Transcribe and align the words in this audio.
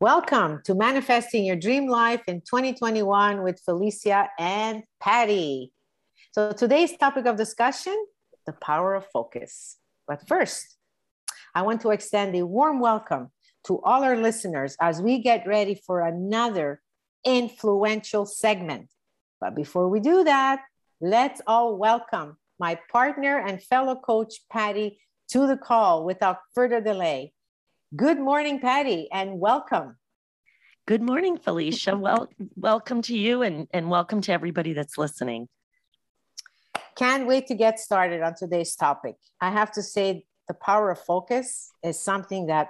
Welcome 0.00 0.60
to 0.62 0.76
Manifesting 0.76 1.44
Your 1.44 1.56
Dream 1.56 1.88
Life 1.88 2.22
in 2.28 2.40
2021 2.42 3.42
with 3.42 3.60
Felicia 3.64 4.28
and 4.38 4.84
Patty. 5.00 5.72
So, 6.30 6.52
today's 6.52 6.96
topic 6.96 7.26
of 7.26 7.34
discussion 7.34 7.96
the 8.46 8.52
power 8.52 8.94
of 8.94 9.06
focus. 9.12 9.76
But 10.06 10.20
first, 10.28 10.76
I 11.52 11.62
want 11.62 11.80
to 11.80 11.90
extend 11.90 12.36
a 12.36 12.46
warm 12.46 12.78
welcome 12.78 13.32
to 13.66 13.82
all 13.82 14.04
our 14.04 14.16
listeners 14.16 14.76
as 14.80 15.02
we 15.02 15.18
get 15.18 15.48
ready 15.48 15.82
for 15.84 16.02
another 16.02 16.80
influential 17.24 18.24
segment. 18.24 18.90
But 19.40 19.56
before 19.56 19.88
we 19.88 19.98
do 19.98 20.22
that, 20.22 20.60
let's 21.00 21.42
all 21.44 21.76
welcome 21.76 22.36
my 22.60 22.78
partner 22.92 23.40
and 23.44 23.60
fellow 23.60 23.96
coach, 23.96 24.42
Patty, 24.48 25.00
to 25.32 25.48
the 25.48 25.56
call 25.56 26.04
without 26.04 26.38
further 26.54 26.80
delay. 26.80 27.32
Good 27.96 28.20
morning, 28.20 28.60
Patty, 28.60 29.08
and 29.10 29.40
welcome. 29.40 29.96
Good 30.86 31.00
morning, 31.00 31.38
Felicia. 31.38 31.96
Well, 31.96 32.28
welcome 32.54 33.00
to 33.02 33.16
you 33.16 33.40
and, 33.40 33.66
and 33.72 33.88
welcome 33.88 34.20
to 34.22 34.32
everybody 34.32 34.74
that's 34.74 34.98
listening. 34.98 35.48
Can't 36.96 37.26
wait 37.26 37.46
to 37.46 37.54
get 37.54 37.80
started 37.80 38.20
on 38.20 38.34
today's 38.34 38.76
topic. 38.76 39.14
I 39.40 39.50
have 39.50 39.72
to 39.72 39.82
say, 39.82 40.26
the 40.48 40.54
power 40.54 40.90
of 40.90 40.98
focus 40.98 41.70
is 41.82 41.98
something 41.98 42.48
that 42.48 42.68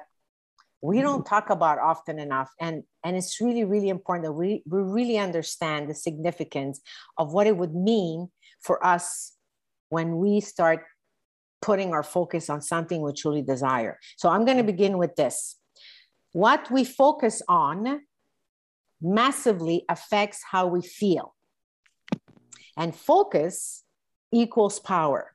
we 0.81 0.99
mm-hmm. 0.99 1.07
don't 1.07 1.27
talk 1.27 1.51
about 1.51 1.81
often 1.81 2.21
enough. 2.21 2.53
And, 2.61 2.85
and 3.03 3.17
it's 3.17 3.41
really, 3.41 3.65
really 3.65 3.89
important 3.89 4.25
that 4.25 4.35
we, 4.35 4.63
we 4.67 4.83
really 4.83 5.19
understand 5.19 5.91
the 5.91 5.95
significance 5.95 6.81
of 7.17 7.33
what 7.33 7.49
it 7.49 7.57
would 7.57 7.75
mean 7.75 8.31
for 8.61 8.85
us 8.87 9.33
when 9.89 10.19
we 10.19 10.41
start 10.41 10.85
putting 11.61 11.93
our 11.93 12.03
focus 12.03 12.49
on 12.49 12.63
something 12.63 13.03
we 13.03 13.13
truly 13.13 13.43
desire. 13.43 13.99
So 14.17 14.29
I'm 14.29 14.45
going 14.45 14.59
to 14.59 14.65
begin 14.65 14.99
with 14.99 15.17
this. 15.17 15.57
What 16.33 16.71
we 16.71 16.85
focus 16.85 17.43
on 17.49 18.03
massively 19.01 19.85
affects 19.89 20.43
how 20.51 20.67
we 20.67 20.83
feel. 20.83 21.35
And 22.77 22.95
focus 22.95 23.85
equals 24.33 24.79
power. 24.79 25.33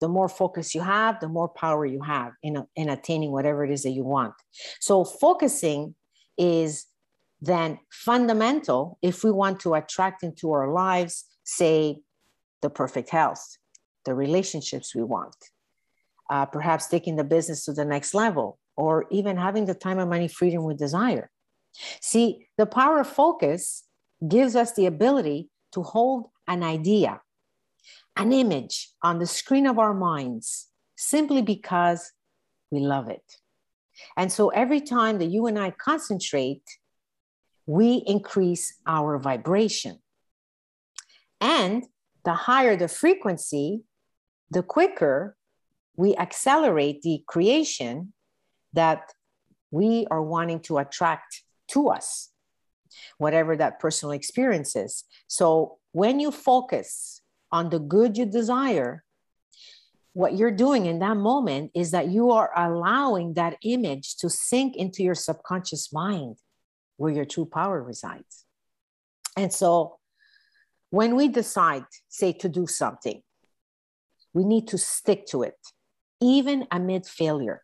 The 0.00 0.08
more 0.08 0.28
focus 0.28 0.74
you 0.74 0.82
have, 0.82 1.20
the 1.20 1.28
more 1.28 1.48
power 1.48 1.86
you 1.86 2.02
have 2.02 2.32
in, 2.42 2.66
in 2.76 2.90
attaining 2.90 3.32
whatever 3.32 3.64
it 3.64 3.70
is 3.70 3.84
that 3.84 3.90
you 3.90 4.04
want. 4.04 4.34
So, 4.80 5.04
focusing 5.04 5.94
is 6.36 6.86
then 7.40 7.78
fundamental 7.90 8.98
if 9.00 9.24
we 9.24 9.30
want 9.30 9.60
to 9.60 9.74
attract 9.74 10.22
into 10.22 10.52
our 10.52 10.70
lives, 10.70 11.24
say, 11.44 12.00
the 12.60 12.68
perfect 12.68 13.08
health, 13.10 13.56
the 14.06 14.14
relationships 14.14 14.94
we 14.94 15.02
want, 15.02 15.36
uh, 16.30 16.46
perhaps 16.46 16.86
taking 16.86 17.16
the 17.16 17.24
business 17.24 17.66
to 17.66 17.72
the 17.74 17.84
next 17.84 18.14
level, 18.14 18.58
or 18.76 19.04
even 19.10 19.36
having 19.36 19.66
the 19.66 19.74
time 19.74 19.98
and 19.98 20.08
money 20.08 20.28
freedom 20.28 20.64
we 20.64 20.74
desire. 20.74 21.30
See, 22.00 22.48
the 22.56 22.66
power 22.66 23.00
of 23.00 23.08
focus 23.08 23.84
gives 24.26 24.56
us 24.56 24.72
the 24.72 24.86
ability 24.86 25.50
to 25.72 25.82
hold 25.82 26.30
an 26.48 26.62
idea, 26.62 27.20
an 28.16 28.32
image 28.32 28.88
on 29.02 29.18
the 29.18 29.26
screen 29.26 29.66
of 29.66 29.78
our 29.78 29.92
minds 29.92 30.68
simply 30.96 31.42
because 31.42 32.12
we 32.70 32.80
love 32.80 33.10
it. 33.10 33.36
And 34.16 34.32
so 34.32 34.48
every 34.48 34.80
time 34.80 35.18
that 35.18 35.26
you 35.26 35.46
and 35.46 35.58
I 35.58 35.70
concentrate, 35.70 36.62
we 37.66 38.02
increase 38.06 38.74
our 38.86 39.18
vibration. 39.18 39.98
And 41.40 41.84
the 42.24 42.34
higher 42.34 42.76
the 42.76 42.88
frequency, 42.88 43.82
the 44.50 44.62
quicker 44.62 45.36
we 45.96 46.14
accelerate 46.16 47.02
the 47.02 47.22
creation 47.26 48.12
that 48.74 49.12
we 49.70 50.06
are 50.10 50.22
wanting 50.22 50.60
to 50.60 50.78
attract 50.78 51.42
to 51.68 51.88
us, 51.88 52.30
whatever 53.18 53.56
that 53.56 53.80
personal 53.80 54.12
experience 54.12 54.76
is. 54.76 55.04
So 55.26 55.78
when 55.92 56.20
you 56.20 56.30
focus 56.30 57.22
on 57.50 57.70
the 57.70 57.78
good 57.78 58.16
you 58.16 58.26
desire, 58.26 59.02
what 60.12 60.36
you're 60.36 60.50
doing 60.50 60.86
in 60.86 60.98
that 61.00 61.16
moment 61.16 61.72
is 61.74 61.90
that 61.90 62.08
you 62.08 62.30
are 62.30 62.50
allowing 62.56 63.34
that 63.34 63.56
image 63.62 64.16
to 64.16 64.30
sink 64.30 64.76
into 64.76 65.02
your 65.02 65.14
subconscious 65.14 65.92
mind 65.92 66.36
where 66.96 67.12
your 67.12 67.24
true 67.24 67.46
power 67.46 67.82
resides. 67.82 68.44
And 69.36 69.52
so 69.52 69.98
when 70.90 71.16
we 71.16 71.28
decide, 71.28 71.84
say, 72.08 72.32
to 72.32 72.48
do 72.48 72.66
something, 72.66 73.22
we 74.36 74.44
need 74.44 74.68
to 74.68 74.76
stick 74.76 75.24
to 75.24 75.42
it, 75.42 75.56
even 76.20 76.66
amid 76.70 77.06
failure. 77.06 77.62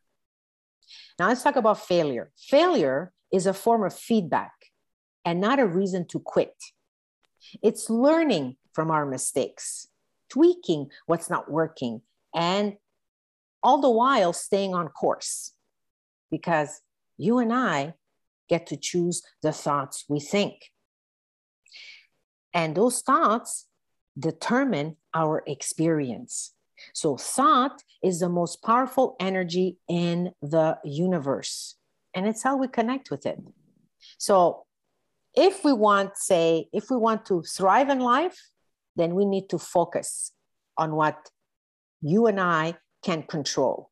Now, 1.19 1.29
let's 1.29 1.43
talk 1.43 1.57
about 1.57 1.87
failure. 1.87 2.33
Failure 2.39 3.13
is 3.31 3.47
a 3.47 3.53
form 3.53 3.85
of 3.85 3.93
feedback 3.93 4.55
and 5.23 5.39
not 5.39 5.61
a 5.61 5.67
reason 5.67 6.07
to 6.09 6.19
quit. 6.19 6.55
It's 7.63 7.91
learning 7.91 8.57
from 8.73 8.91
our 8.91 9.05
mistakes, 9.05 9.89
tweaking 10.31 10.89
what's 11.05 11.29
not 11.29 11.51
working, 11.51 12.01
and 12.35 12.79
all 13.63 13.83
the 13.83 13.91
while 13.91 14.33
staying 14.33 14.75
on 14.75 14.89
course 14.89 15.53
because 16.31 16.81
you 17.19 17.39
and 17.39 17.53
I 17.53 17.93
get 18.49 18.67
to 18.69 18.79
choose 18.79 19.23
the 19.43 19.53
thoughts 19.53 20.07
we 20.09 20.21
think. 20.21 20.55
And 22.55 22.75
those 22.75 23.03
thoughts 23.03 23.67
determine 24.19 24.97
our 25.13 25.43
experience. 25.47 26.55
So, 26.93 27.17
thought 27.17 27.83
is 28.03 28.21
the 28.21 28.29
most 28.29 28.63
powerful 28.63 29.17
energy 29.21 29.79
in 29.89 30.33
the 30.41 30.79
universe, 30.85 31.77
and 32.15 32.27
it's 32.27 32.43
how 32.43 32.57
we 32.57 32.69
connect 32.69 33.11
with 33.11 33.27
it. 33.27 33.39
So, 34.19 34.65
if 35.35 35.65
we 35.65 35.73
want, 35.73 36.17
say, 36.17 36.69
if 36.73 36.91
we 36.91 36.97
want 36.97 37.25
to 37.27 37.43
thrive 37.43 37.89
in 37.89 38.01
life, 38.01 38.39
then 38.97 39.15
we 39.15 39.25
need 39.25 39.49
to 39.51 39.59
focus 39.59 40.33
on 40.77 40.95
what 40.95 41.31
you 42.01 42.27
and 42.27 42.41
I 42.41 42.75
can 43.03 43.23
control 43.23 43.91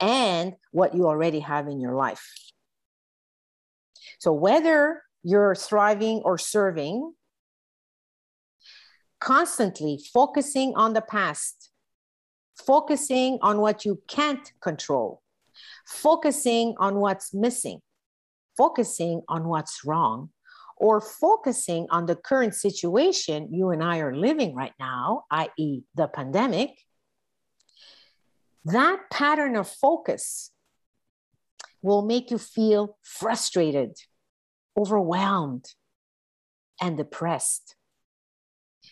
and 0.00 0.54
what 0.72 0.94
you 0.94 1.06
already 1.06 1.40
have 1.40 1.68
in 1.68 1.80
your 1.80 1.94
life. 1.94 2.52
So, 4.18 4.32
whether 4.32 5.02
you're 5.22 5.54
thriving 5.54 6.22
or 6.24 6.38
serving, 6.38 7.12
constantly 9.20 9.98
focusing 10.12 10.72
on 10.76 10.92
the 10.92 11.00
past 11.00 11.70
focusing 12.56 13.38
on 13.42 13.60
what 13.60 13.84
you 13.84 14.00
can't 14.08 14.52
control, 14.60 15.22
focusing 15.86 16.74
on 16.78 16.96
what's 16.96 17.34
missing, 17.34 17.80
focusing 18.56 19.22
on 19.28 19.48
what's 19.48 19.84
wrong, 19.84 20.30
or 20.76 21.00
focusing 21.00 21.86
on 21.90 22.06
the 22.06 22.16
current 22.16 22.54
situation 22.54 23.48
you 23.52 23.70
and 23.70 23.82
I 23.82 23.98
are 23.98 24.14
living 24.14 24.54
right 24.54 24.74
now, 24.78 25.24
i.e., 25.30 25.82
the 25.94 26.06
pandemic, 26.06 26.70
that 28.64 28.98
pattern 29.10 29.56
of 29.56 29.68
focus 29.68 30.50
will 31.82 32.02
make 32.02 32.30
you 32.30 32.38
feel 32.38 32.98
frustrated, 33.02 33.96
overwhelmed, 34.76 35.66
and 36.80 36.96
depressed. 36.96 37.76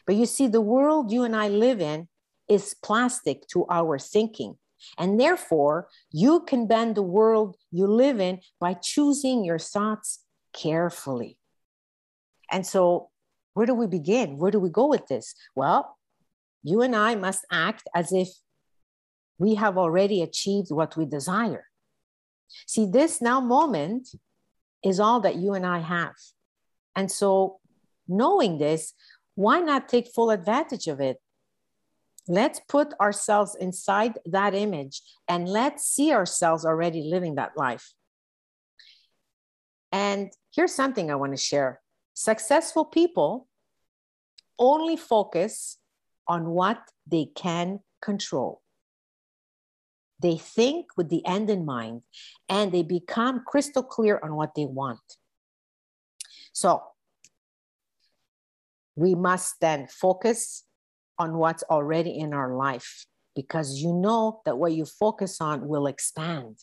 But 0.07 0.17
you 0.17 0.27
see, 0.27 0.47
the 0.47 0.61
world 0.61 1.13
you 1.13 1.25
and 1.25 1.35
I 1.35 1.49
live 1.49 1.81
in 1.81 2.09
is 2.49 2.75
plastic 2.83 3.47
to 3.49 3.67
our 3.71 3.99
thinking. 3.99 4.57
And 4.99 5.19
therefore, 5.19 5.89
you 6.13 6.41
can 6.41 6.67
bend 6.67 6.95
the 6.95 7.03
world 7.03 7.57
you 7.71 7.87
live 7.87 8.21
in 8.21 8.41
by 8.61 8.75
choosing 8.75 9.45
your 9.45 9.59
thoughts 9.59 10.25
carefully. 10.53 11.39
And 12.51 12.67
so, 12.67 13.11
where 13.55 13.67
do 13.67 13.75
we 13.75 13.87
begin? 13.87 14.37
Where 14.37 14.51
do 14.51 14.59
we 14.59 14.69
go 14.69 14.87
with 14.89 15.07
this? 15.07 15.35
Well, 15.55 15.97
you 16.63 16.83
and 16.83 16.95
I 16.95 17.15
must 17.15 17.47
act 17.51 17.89
as 17.95 18.13
if 18.13 18.29
we 19.39 19.55
have 19.55 19.79
already 19.79 20.23
achieved 20.23 20.71
what 20.71 20.97
we 20.97 21.07
desire. 21.07 21.67
See, 22.67 22.87
this 22.87 23.21
now 23.21 23.41
moment 23.41 24.09
is 24.85 25.01
all 25.01 25.21
that 25.21 25.37
you 25.37 25.55
and 25.55 25.65
I 25.65 25.79
have. 25.79 26.15
And 26.95 27.11
so, 27.11 27.61
knowing 28.07 28.59
this, 28.59 28.93
why 29.35 29.61
not 29.61 29.89
take 29.89 30.09
full 30.15 30.31
advantage 30.31 30.87
of 30.87 31.01
it 31.01 31.19
Let's 32.27 32.61
put 32.69 32.95
ourselves 33.01 33.55
inside 33.55 34.19
that 34.25 34.55
image 34.55 35.03
and 35.29 35.49
let's 35.49 35.87
see 35.87 36.13
ourselves 36.13 36.65
already 36.65 37.03
living 37.03 37.35
that 37.35 37.57
life. 37.57 37.93
And 39.93 40.33
here's 40.55 40.75
something 40.75 41.11
I 41.11 41.15
want 41.17 41.33
to 41.33 41.43
share 41.43 41.81
successful 42.15 42.85
people 42.85 43.49
only 44.59 44.97
focus 44.97 45.79
on 46.27 46.47
what 46.51 46.79
they 47.07 47.27
can 47.35 47.81
control. 48.01 48.63
They 50.21 50.37
think 50.37 50.87
with 50.97 51.11
the 51.11 51.27
end 51.27 51.51
in 51.51 51.67
mind 51.67 52.03
and 52.49 52.73
they 52.73 52.83
become 52.83 53.43
crystal 53.47 53.83
clear 53.83 54.19
on 54.23 54.37
what 54.37 54.55
they 54.55 54.65
want. 54.65 55.01
So 56.53 56.83
we 58.97 59.15
must 59.15 59.61
then 59.61 59.89
focus 59.89 60.65
on 61.19 61.39
what's 61.39 61.63
already 61.65 62.19
in 62.19 62.33
our 62.35 62.55
life 62.57 63.07
because 63.35 63.81
you 63.83 63.93
know 63.93 64.41
that 64.45 64.59
what 64.59 64.73
you 64.73 64.85
focus 64.85 65.41
on 65.41 65.69
will 65.69 65.87
expand. 65.87 66.59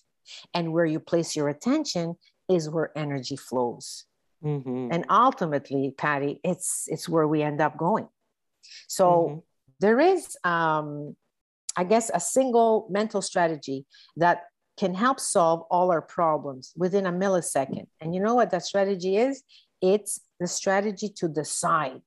And 0.53 0.71
where 0.71 0.85
you 0.85 0.99
place 0.99 1.35
your 1.35 1.49
attention 1.49 2.15
is 2.47 2.69
where 2.69 2.95
energy 2.95 3.35
flows. 3.35 4.05
Mm-hmm. 4.43 4.89
And 4.91 5.05
ultimately, 5.09 5.93
Patty, 5.97 6.39
it's 6.43 6.87
it's 6.87 7.09
where 7.09 7.27
we 7.27 7.41
end 7.41 7.59
up 7.59 7.75
going. 7.77 8.07
So 8.87 9.05
Mm-hmm. 9.05 9.39
there 9.79 9.99
is 9.99 10.37
um, 10.43 11.15
I 11.75 11.83
guess 11.83 12.11
a 12.13 12.19
single 12.19 12.87
mental 12.89 13.21
strategy 13.21 13.85
that 14.17 14.43
can 14.77 14.93
help 14.93 15.19
solve 15.19 15.63
all 15.69 15.91
our 15.91 16.01
problems 16.01 16.71
within 16.77 17.05
a 17.05 17.11
millisecond. 17.11 17.87
And 17.99 18.13
you 18.15 18.21
know 18.21 18.35
what 18.35 18.51
that 18.51 18.63
strategy 18.63 19.17
is? 19.17 19.43
It's 19.81 20.21
the 20.39 20.47
strategy 20.47 21.09
to 21.17 21.27
decide. 21.27 22.03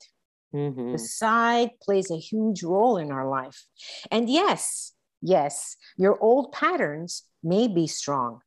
Mhm. 0.54 1.00
side 1.00 1.70
plays 1.82 2.10
a 2.10 2.16
huge 2.16 2.62
role 2.62 2.96
in 2.96 3.10
our 3.10 3.28
life. 3.28 3.64
And 4.10 4.30
yes, 4.30 4.92
yes, 5.20 5.76
your 5.96 6.18
old 6.22 6.52
patterns 6.52 7.24
may 7.42 7.66
be 7.68 7.86
strong, 7.86 8.40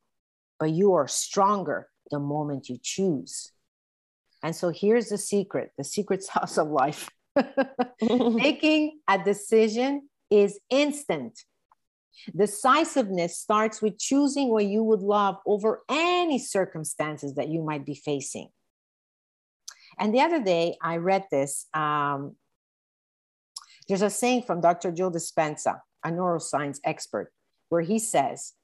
but 0.58 0.70
you 0.70 0.94
are 0.94 1.08
stronger 1.08 1.88
the 2.10 2.18
moment 2.18 2.68
you 2.68 2.78
choose. 2.82 3.52
And 4.42 4.56
so 4.56 4.70
here's 4.70 5.08
the 5.08 5.18
secret 5.18 5.72
the 5.76 5.84
secret 5.84 6.22
sauce 6.28 6.58
of 6.58 6.68
life. 6.68 7.10
Making 8.02 9.00
a 9.08 9.18
decision 9.22 10.08
is 10.30 10.58
instant. 10.70 11.38
Decisiveness 12.36 13.38
starts 13.38 13.80
with 13.80 13.98
choosing 13.98 14.48
what 14.48 14.66
you 14.66 14.82
would 14.82 15.02
love 15.02 15.36
over 15.46 15.82
any 15.88 16.38
circumstances 16.38 17.34
that 17.34 17.48
you 17.48 17.62
might 17.62 17.86
be 17.86 17.94
facing. 17.94 18.48
And 19.98 20.14
the 20.14 20.20
other 20.20 20.42
day, 20.42 20.76
I 20.82 20.96
read 20.96 21.24
this. 21.30 21.66
Um, 21.74 22.36
there's 23.88 24.02
a 24.02 24.10
saying 24.10 24.42
from 24.42 24.60
Dr. 24.60 24.92
Joe 24.92 25.10
Dispenza, 25.10 25.80
a 26.04 26.10
neuroscience 26.10 26.78
expert, 26.84 27.32
where 27.68 27.82
he 27.82 27.98
says, 27.98 28.54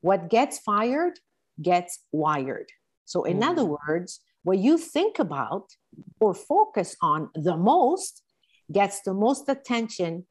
What 0.00 0.28
gets 0.28 0.58
fired 0.58 1.18
gets 1.60 2.00
wired. 2.12 2.68
So, 3.06 3.24
in 3.24 3.38
Mm. 3.40 3.50
other 3.50 3.64
words, 3.64 4.20
what 4.42 4.58
you 4.58 4.76
think 4.76 5.18
about 5.18 5.70
or 6.20 6.34
focus 6.34 6.96
on 7.00 7.30
the 7.34 7.56
most 7.56 8.22
gets 8.70 9.00
the 9.02 9.14
most 9.14 9.48
attention, 9.48 10.26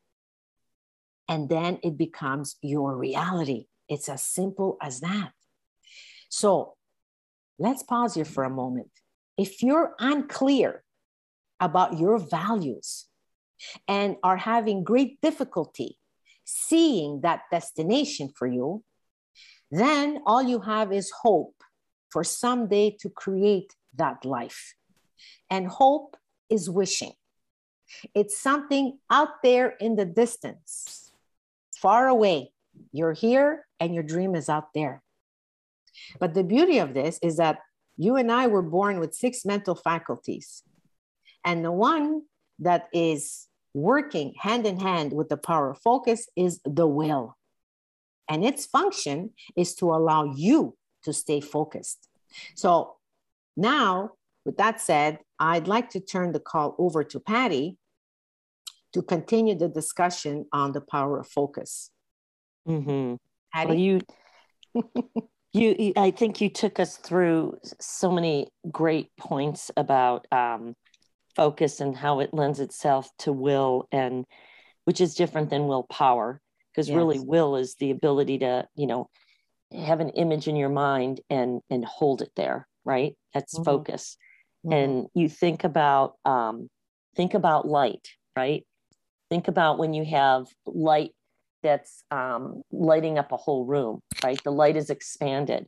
and 1.27 1.50
then 1.50 1.80
it 1.81 1.98
becomes 1.98 2.57
your 2.62 2.95
reality. 2.95 3.68
It's 3.89 4.07
as 4.09 4.24
simple 4.24 4.77
as 4.81 5.00
that. 5.00 5.33
So, 6.30 6.75
let's 7.57 7.83
pause 7.83 8.13
here 8.16 8.25
for 8.25 8.44
a 8.44 8.50
moment. 8.50 8.92
If 9.38 9.63
you're 9.63 9.94
unclear 10.00 10.83
about 11.59 12.00
your 12.00 12.18
values 12.18 13.06
and 13.88 14.18
are 14.24 14.38
having 14.38 14.83
great 14.83 15.21
difficulty 15.21 15.97
seeing 16.45 17.21
that 17.21 17.44
destination 17.51 18.30
for 18.35 18.47
you, 18.47 18.83
then 19.71 20.21
all 20.25 20.44
you 20.44 20.59
have 20.59 20.91
is 20.91 21.12
hope 21.21 21.56
for 22.12 22.24
someday 22.24 22.95
to 23.00 23.09
create 23.09 23.75
that 23.95 24.24
life. 24.25 24.75
And 25.50 25.68
hope 25.68 26.18
is 26.50 26.69
wishing. 26.69 27.13
It's 28.13 28.38
something 28.38 29.00
out 29.09 29.41
there 29.41 29.69
in 29.80 29.95
the 29.95 30.06
distance, 30.06 31.12
far 31.75 32.07
away. 32.07 32.51
You're 32.91 33.13
here 33.13 33.65
and 33.80 33.94
your 33.94 34.03
dream 34.03 34.35
is 34.35 34.50
out 34.50 34.74
there. 34.74 35.01
But 36.19 36.33
the 36.33 36.44
beauty 36.44 36.80
of 36.80 36.94
this 36.94 37.19
is 37.21 37.38
that 37.38 37.59
you 37.98 38.16
and 38.16 38.31
I 38.31 38.48
were 38.48 38.62
born 38.62 39.00
with 39.00 39.13
six 39.13 39.45
mental 39.45 39.75
faculties. 39.75 40.63
And 41.45 41.63
the 41.63 41.72
one 41.72 42.24
that 42.60 42.88
is 42.94 43.48
working 43.74 44.34
hand 44.40 44.66
in 44.66 44.80
hand 44.80 45.13
with 45.13 45.30
the 45.30 45.38
power 45.38 45.72
of 45.72 45.80
focus 45.81 46.28
is 46.36 46.60
the 46.63 46.88
will. 46.88 47.38
And 48.30 48.45
its 48.45 48.66
function 48.66 49.31
is 49.56 49.75
to 49.75 49.92
allow 49.92 50.34
you 50.36 50.78
to 51.04 51.13
stay 51.13 51.42
focused. 51.42 52.07
So 52.56 52.95
now, 53.57 54.12
with 54.45 54.57
that 54.57 54.81
said, 54.81 55.19
I'd 55.40 55.68
like 55.68 55.90
to 55.92 56.00
turn 56.00 56.31
the 56.31 56.40
call 56.40 56.75
over 56.78 57.04
to 57.04 57.19
Patty 57.19 57.78
to 58.94 59.01
continue 59.01 59.56
the 59.56 59.68
discussion 59.68 60.45
on 60.54 60.72
the 60.72 60.81
power 60.81 61.19
of 61.19 61.28
focus. 61.28 61.90
Mhm. 62.68 63.18
Patty? 63.51 63.68
Well, 63.69 63.78
you, 63.78 64.01
you, 65.54 65.94
I 65.96 66.12
think 66.12 66.42
you 66.42 66.50
took 66.50 66.80
us 66.80 66.98
through 66.98 67.58
so 67.80 68.12
many 68.12 68.48
great 68.72 69.10
points 69.18 69.70
about 69.78 70.28
um, 70.32 70.76
focus 71.36 71.80
and 71.80 71.96
how 71.96 72.20
it 72.20 72.34
lends 72.34 72.60
itself 72.60 73.10
to 73.20 73.32
will, 73.32 73.88
and 73.92 74.26
which 74.86 75.00
is 75.00 75.16
different 75.16 75.50
than 75.50 75.68
willpower, 75.68 76.42
because 76.72 76.92
really 76.92 77.20
will 77.20 77.56
is 77.56 77.76
the 77.76 77.92
ability 77.92 78.40
to, 78.40 78.68
you 78.76 78.88
know, 78.88 79.10
have 79.72 80.00
an 80.00 80.10
image 80.10 80.48
in 80.48 80.56
your 80.56 80.70
mind 80.70 81.22
and 81.30 81.62
and 81.70 81.86
hold 81.86 82.22
it 82.22 82.32
there, 82.36 82.68
right? 82.86 83.16
That's 83.34 83.58
Mhm. 83.58 83.66
focus. 83.66 84.18
Mhm. 84.66 84.74
And 84.74 85.08
you 85.14 85.30
think 85.30 85.64
about 85.64 86.16
um, 86.26 86.70
think 87.16 87.34
about 87.34 87.68
light, 87.68 88.08
right? 88.36 88.66
Think 89.30 89.48
about 89.48 89.78
when 89.78 89.94
you 89.94 90.06
have 90.06 90.48
light 90.66 91.14
that's 91.63 92.04
um, 92.12 92.62
lighting 92.71 93.18
up 93.18 93.31
a 93.31 93.38
whole 93.38 93.65
room, 93.65 94.01
right? 94.24 94.42
The 94.44 94.51
light 94.51 94.75
is 94.75 94.89
expanded. 94.89 95.68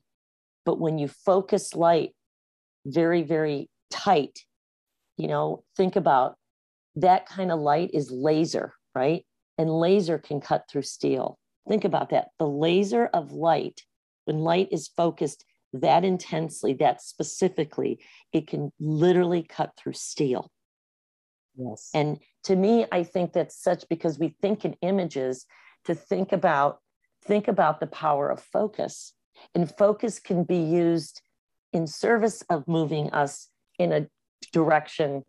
But 0.65 0.79
when 0.79 0.97
you 0.97 1.07
focus 1.07 1.73
light 1.73 2.11
very, 2.85 3.23
very 3.23 3.69
tight, 3.89 4.39
you 5.17 5.27
know, 5.27 5.63
think 5.77 5.95
about 5.95 6.35
that 6.95 7.27
kind 7.27 7.51
of 7.51 7.59
light 7.59 7.91
is 7.93 8.11
laser, 8.11 8.73
right? 8.93 9.25
And 9.57 9.69
laser 9.69 10.17
can 10.17 10.41
cut 10.41 10.65
through 10.69 10.83
steel. 10.83 11.37
Think 11.67 11.85
about 11.85 12.09
that. 12.09 12.29
The 12.39 12.47
laser 12.47 13.07
of 13.07 13.31
light, 13.31 13.81
when 14.25 14.39
light 14.39 14.69
is 14.71 14.87
focused 14.87 15.45
that 15.73 16.05
intensely, 16.05 16.73
that 16.73 17.01
specifically, 17.01 17.99
it 18.31 18.47
can 18.47 18.71
literally 18.79 19.43
cut 19.43 19.71
through 19.77 19.93
steel. 19.93 20.51
yes. 21.55 21.89
And 21.93 22.19
to 22.45 22.55
me, 22.55 22.85
I 22.91 23.03
think 23.03 23.33
that's 23.33 23.61
such 23.61 23.85
because 23.89 24.19
we 24.19 24.35
think 24.41 24.65
in 24.65 24.75
images 24.81 25.45
to 25.85 25.95
think 25.95 26.31
about 26.31 26.79
think 27.25 27.47
about 27.47 27.79
the 27.79 27.87
power 27.87 28.29
of 28.29 28.39
focus. 28.39 29.13
And 29.53 29.69
focus 29.75 30.19
can 30.19 30.43
be 30.43 30.57
used 30.57 31.21
in 31.73 31.87
service 31.87 32.43
of 32.49 32.67
moving 32.67 33.09
us 33.11 33.49
in 33.77 33.91
a 33.91 34.07
direction, 34.53 35.23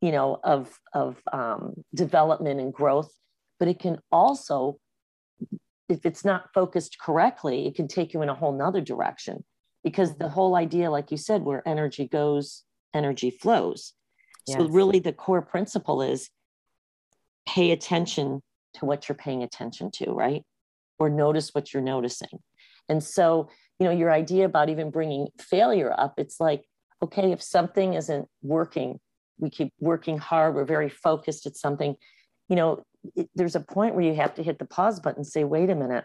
you 0.00 0.12
know, 0.12 0.40
of 0.42 0.78
of 0.94 1.20
um, 1.32 1.74
development 1.94 2.60
and 2.60 2.72
growth. 2.72 3.12
But 3.58 3.68
it 3.68 3.78
can 3.78 3.98
also, 4.10 4.78
if 5.88 6.06
it's 6.06 6.24
not 6.24 6.54
focused 6.54 6.98
correctly, 6.98 7.66
it 7.66 7.74
can 7.74 7.88
take 7.88 8.14
you 8.14 8.22
in 8.22 8.30
a 8.30 8.34
whole 8.34 8.56
nother 8.56 8.80
direction. 8.80 9.44
Because 9.84 10.16
the 10.16 10.28
whole 10.28 10.56
idea, 10.56 10.90
like 10.90 11.10
you 11.10 11.16
said, 11.16 11.42
where 11.42 11.66
energy 11.66 12.06
goes, 12.06 12.64
energy 12.94 13.30
flows. 13.30 13.94
So 14.46 14.66
really 14.68 14.98
the 14.98 15.12
core 15.12 15.42
principle 15.42 16.02
is 16.02 16.28
pay 17.46 17.70
attention 17.70 18.42
to 18.74 18.84
what 18.84 19.08
you're 19.08 19.16
paying 19.16 19.42
attention 19.42 19.90
to, 19.94 20.10
right? 20.10 20.42
Or 20.98 21.08
notice 21.08 21.50
what 21.54 21.72
you're 21.72 21.82
noticing. 21.82 22.40
And 22.88 23.02
so, 23.02 23.48
you 23.78 23.86
know, 23.86 23.92
your 23.92 24.10
idea 24.10 24.44
about 24.44 24.68
even 24.68 24.90
bringing 24.90 25.28
failure 25.38 25.94
up, 25.98 26.14
it's 26.18 26.40
like, 26.40 26.64
okay, 27.02 27.32
if 27.32 27.42
something 27.42 27.94
isn't 27.94 28.26
working, 28.42 29.00
we 29.38 29.48
keep 29.50 29.72
working 29.80 30.18
hard, 30.18 30.54
we're 30.54 30.64
very 30.64 30.90
focused 30.90 31.46
at 31.46 31.56
something, 31.56 31.96
you 32.48 32.56
know, 32.56 32.82
it, 33.16 33.30
there's 33.34 33.56
a 33.56 33.60
point 33.60 33.94
where 33.94 34.04
you 34.04 34.14
have 34.14 34.34
to 34.34 34.42
hit 34.42 34.58
the 34.58 34.66
pause 34.66 35.00
button 35.00 35.20
and 35.20 35.26
say, 35.26 35.44
wait 35.44 35.70
a 35.70 35.74
minute, 35.74 36.04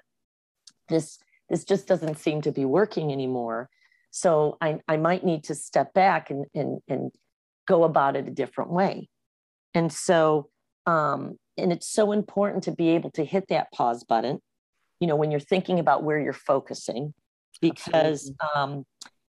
this 0.87 1.19
this 1.49 1.63
just 1.63 1.87
doesn't 1.87 2.17
seem 2.17 2.41
to 2.41 2.51
be 2.51 2.65
working 2.65 3.11
anymore. 3.11 3.69
So 4.09 4.57
I, 4.61 4.79
I 4.87 4.97
might 4.97 5.23
need 5.23 5.43
to 5.45 5.55
step 5.55 5.93
back 5.93 6.29
and, 6.29 6.45
and, 6.55 6.79
and 6.87 7.11
go 7.67 7.83
about 7.83 8.15
it 8.15 8.27
a 8.27 8.31
different 8.31 8.71
way. 8.71 9.09
And 9.73 9.91
so, 9.91 10.49
um, 10.85 11.37
and 11.57 11.71
it's 11.71 11.87
so 11.87 12.11
important 12.11 12.63
to 12.65 12.71
be 12.71 12.89
able 12.89 13.11
to 13.11 13.23
hit 13.23 13.45
that 13.49 13.71
pause 13.71 14.03
button, 14.03 14.39
you 14.99 15.07
know, 15.07 15.15
when 15.15 15.31
you're 15.31 15.39
thinking 15.39 15.79
about 15.79 16.03
where 16.03 16.19
you're 16.19 16.33
focusing, 16.33 17.13
because 17.61 18.31
um, 18.55 18.85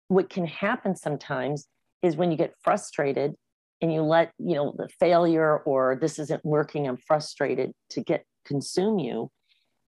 what 0.07 0.29
can 0.29 0.45
happen 0.45 0.95
sometimes 0.95 1.67
is 2.01 2.15
when 2.15 2.31
you 2.31 2.37
get 2.37 2.53
frustrated 2.61 3.33
and 3.81 3.93
you 3.93 4.01
let, 4.01 4.31
you 4.37 4.55
know, 4.55 4.73
the 4.77 4.87
failure 4.99 5.57
or 5.57 5.97
this 5.99 6.19
isn't 6.19 6.43
working, 6.45 6.87
I'm 6.87 6.97
frustrated 6.97 7.71
to 7.91 8.01
get 8.01 8.25
consume 8.45 8.99
you. 8.99 9.29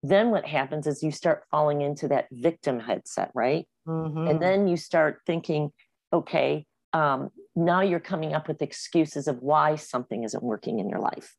Then 0.04 0.32
what 0.32 0.46
happens 0.46 0.86
is 0.86 1.02
you 1.02 1.12
start 1.12 1.44
falling 1.50 1.82
into 1.82 2.08
that 2.10 2.28
victim 2.32 2.80
headset, 2.80 3.32
right? 3.34 3.68
Mhm. 3.88 4.30
And 4.30 4.42
then 4.42 4.68
you 4.68 4.78
start 4.78 5.22
thinking, 5.26 5.72
okay, 6.12 6.66
um, 6.92 7.30
now 7.56 7.82
you're 7.82 8.00
coming 8.00 8.34
up 8.34 8.48
with 8.48 8.62
excuses 8.62 9.28
of 9.28 9.42
why 9.42 9.76
something 9.76 10.24
isn't 10.24 10.44
working 10.44 10.80
in 10.80 10.90
your 10.90 11.00
life, 11.00 11.36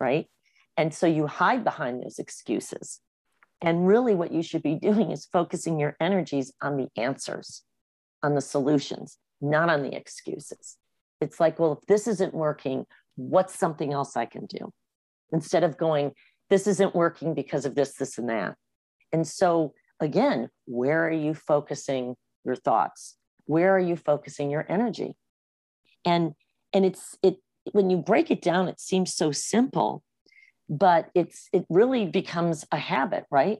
right? 0.00 0.28
And 0.78 0.94
so 0.94 1.06
you 1.06 1.26
hide 1.26 1.62
behind 1.62 2.02
those 2.02 2.18
excuses. 2.18 3.00
And 3.60 3.86
really, 3.86 4.14
what 4.14 4.32
you 4.32 4.42
should 4.42 4.62
be 4.62 4.74
doing 4.88 5.10
is 5.10 5.26
focusing 5.26 5.78
your 5.78 5.94
energies 6.00 6.50
on 6.62 6.78
the 6.78 6.88
answers, 6.96 7.62
on 8.22 8.34
the 8.34 8.40
solutions, 8.40 9.18
not 9.42 9.68
on 9.68 9.82
the 9.82 9.94
excuses. 9.94 10.78
It's 11.20 11.38
like, 11.38 11.58
well, 11.58 11.72
if 11.72 11.86
this 11.86 12.08
isn't 12.08 12.32
working, 12.32 12.86
what's 13.16 13.58
something 13.58 13.92
else 13.92 14.16
I 14.16 14.24
can 14.24 14.46
do? 14.46 14.72
Instead 15.32 15.64
of 15.64 15.76
going, 15.76 16.12
this 16.48 16.66
isn't 16.66 16.94
working 16.94 17.34
because 17.34 17.66
of 17.66 17.74
this, 17.74 17.92
this, 17.94 18.16
and 18.16 18.30
that. 18.30 18.54
And 19.12 19.26
so, 19.26 19.74
again, 20.00 20.48
where 20.66 21.06
are 21.06 21.10
you 21.10 21.34
focusing 21.34 22.14
your 22.44 22.56
thoughts? 22.56 23.18
where 23.48 23.74
are 23.74 23.80
you 23.80 23.96
focusing 23.96 24.50
your 24.50 24.64
energy 24.68 25.16
and 26.04 26.34
and 26.72 26.84
it's 26.84 27.16
it 27.22 27.38
when 27.72 27.90
you 27.90 27.96
break 27.96 28.30
it 28.30 28.42
down 28.42 28.68
it 28.68 28.78
seems 28.78 29.12
so 29.12 29.32
simple 29.32 30.04
but 30.68 31.10
it's 31.14 31.48
it 31.52 31.64
really 31.68 32.06
becomes 32.06 32.64
a 32.72 32.76
habit 32.76 33.24
right? 33.30 33.58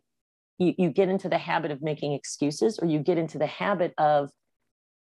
You, 0.58 0.74
you 0.76 0.90
get 0.90 1.08
into 1.08 1.28
the 1.28 1.38
habit 1.38 1.70
of 1.70 1.82
making 1.82 2.12
excuses 2.14 2.78
or 2.80 2.88
you 2.88 2.98
get 2.98 3.16
into 3.16 3.38
the 3.38 3.46
habit 3.46 3.94
of 3.96 4.30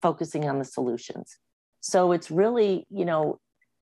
focusing 0.01 0.49
on 0.49 0.57
the 0.57 0.65
solutions. 0.65 1.37
So 1.81 2.11
it's 2.11 2.31
really 2.31 2.85
you 2.89 3.05
know 3.05 3.39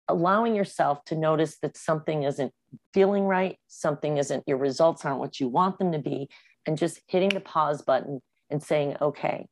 allowing 0.07 0.55
yourself 0.55 1.03
to 1.05 1.15
notice 1.15 1.57
that 1.61 1.75
something 1.75 2.23
isn't 2.23 2.53
feeling 2.93 3.23
right 3.23 3.57
something 3.67 4.17
isn't 4.17 4.43
your 4.45 4.57
results 4.57 5.03
aren't 5.03 5.19
what 5.19 5.39
you 5.39 5.47
want 5.47 5.79
them 5.79 5.91
to 5.91 5.97
be 5.97 6.29
and 6.67 6.77
just 6.77 6.99
hitting 7.07 7.29
the 7.29 7.39
pause 7.39 7.81
button 7.81 8.21
and 8.51 8.61
saying 8.61 8.95
okay 9.01 9.47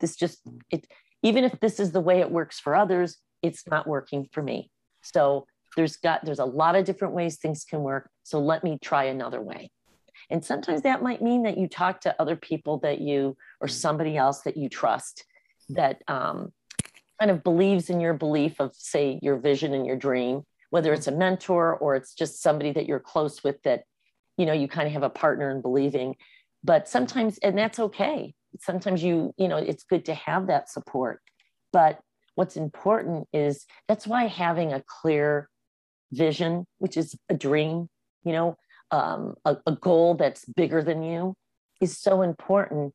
this 0.00 0.16
just 0.16 0.40
it 0.70 0.86
even 1.22 1.44
if 1.44 1.58
this 1.60 1.80
is 1.80 1.92
the 1.92 2.00
way 2.00 2.20
it 2.20 2.30
works 2.30 2.58
for 2.58 2.74
others 2.74 3.16
it's 3.42 3.66
not 3.66 3.86
working 3.86 4.28
for 4.32 4.42
me. 4.42 4.70
So 5.02 5.46
there's 5.76 5.96
got 5.96 6.24
there's 6.24 6.38
a 6.38 6.44
lot 6.44 6.74
of 6.74 6.84
different 6.84 7.14
ways 7.14 7.36
things 7.36 7.64
can 7.64 7.82
work. 7.82 8.10
So 8.22 8.40
let 8.40 8.64
me 8.64 8.78
try 8.82 9.04
another 9.04 9.40
way. 9.40 9.70
And 10.30 10.44
sometimes 10.44 10.82
that 10.82 11.02
might 11.02 11.22
mean 11.22 11.44
that 11.44 11.58
you 11.58 11.68
talk 11.68 12.00
to 12.00 12.16
other 12.20 12.36
people 12.36 12.78
that 12.78 13.00
you 13.00 13.36
or 13.60 13.68
somebody 13.68 14.16
else 14.16 14.40
that 14.40 14.56
you 14.56 14.68
trust 14.68 15.24
that 15.68 16.02
um, 16.08 16.52
kind 17.20 17.30
of 17.30 17.44
believes 17.44 17.90
in 17.90 18.00
your 18.00 18.14
belief 18.14 18.60
of 18.60 18.74
say 18.74 19.18
your 19.22 19.36
vision 19.36 19.74
and 19.74 19.86
your 19.86 19.96
dream 19.96 20.42
whether 20.70 20.92
it's 20.92 21.06
a 21.06 21.12
mentor 21.12 21.76
or 21.76 21.96
it's 21.96 22.14
just 22.14 22.42
somebody 22.42 22.72
that 22.72 22.86
you're 22.86 23.00
close 23.00 23.42
with 23.44 23.62
that 23.62 23.84
you 24.36 24.46
know 24.46 24.52
you 24.52 24.68
kind 24.68 24.86
of 24.86 24.92
have 24.92 25.02
a 25.02 25.10
partner 25.10 25.50
in 25.50 25.60
believing. 25.60 26.16
But 26.62 26.88
sometimes 26.88 27.38
and 27.38 27.56
that's 27.56 27.78
okay. 27.78 28.34
Sometimes 28.60 29.02
you 29.02 29.32
you 29.36 29.48
know 29.48 29.56
it's 29.56 29.84
good 29.84 30.04
to 30.06 30.14
have 30.14 30.48
that 30.48 30.70
support. 30.70 31.20
But 31.72 32.00
what's 32.34 32.56
important 32.56 33.28
is 33.32 33.66
that's 33.88 34.06
why 34.06 34.26
having 34.26 34.72
a 34.72 34.82
clear 35.00 35.48
vision 36.16 36.66
which 36.78 36.96
is 36.96 37.16
a 37.28 37.34
dream 37.34 37.88
you 38.24 38.32
know 38.32 38.56
um, 38.90 39.34
a, 39.44 39.56
a 39.66 39.72
goal 39.72 40.14
that's 40.14 40.44
bigger 40.44 40.82
than 40.82 41.02
you 41.02 41.34
is 41.80 41.98
so 41.98 42.22
important 42.22 42.92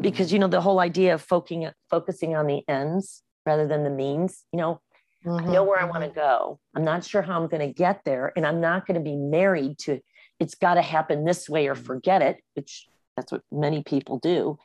because 0.00 0.32
you 0.32 0.38
know 0.38 0.48
the 0.48 0.60
whole 0.60 0.80
idea 0.80 1.14
of 1.14 1.22
focusing 1.22 1.70
focusing 1.90 2.34
on 2.34 2.46
the 2.46 2.62
ends 2.68 3.22
rather 3.46 3.66
than 3.66 3.84
the 3.84 3.90
means 3.90 4.44
you 4.52 4.58
know 4.58 4.80
mm-hmm. 5.24 5.48
i 5.48 5.52
know 5.52 5.64
where 5.64 5.80
i 5.80 5.84
want 5.84 6.02
to 6.02 6.10
mm-hmm. 6.10 6.18
go 6.18 6.58
i'm 6.74 6.84
not 6.84 7.04
sure 7.04 7.22
how 7.22 7.40
i'm 7.40 7.48
going 7.48 7.66
to 7.66 7.72
get 7.72 8.04
there 8.04 8.32
and 8.36 8.46
i'm 8.46 8.60
not 8.60 8.86
going 8.86 8.96
to 8.96 9.00
be 9.00 9.16
married 9.16 9.78
to 9.78 10.00
it's 10.40 10.54
got 10.54 10.74
to 10.74 10.82
happen 10.82 11.24
this 11.24 11.48
way 11.48 11.68
or 11.68 11.74
forget 11.74 12.22
it 12.22 12.38
which 12.54 12.86
that's 13.16 13.32
what 13.32 13.42
many 13.52 13.82
people 13.82 14.18
do 14.18 14.58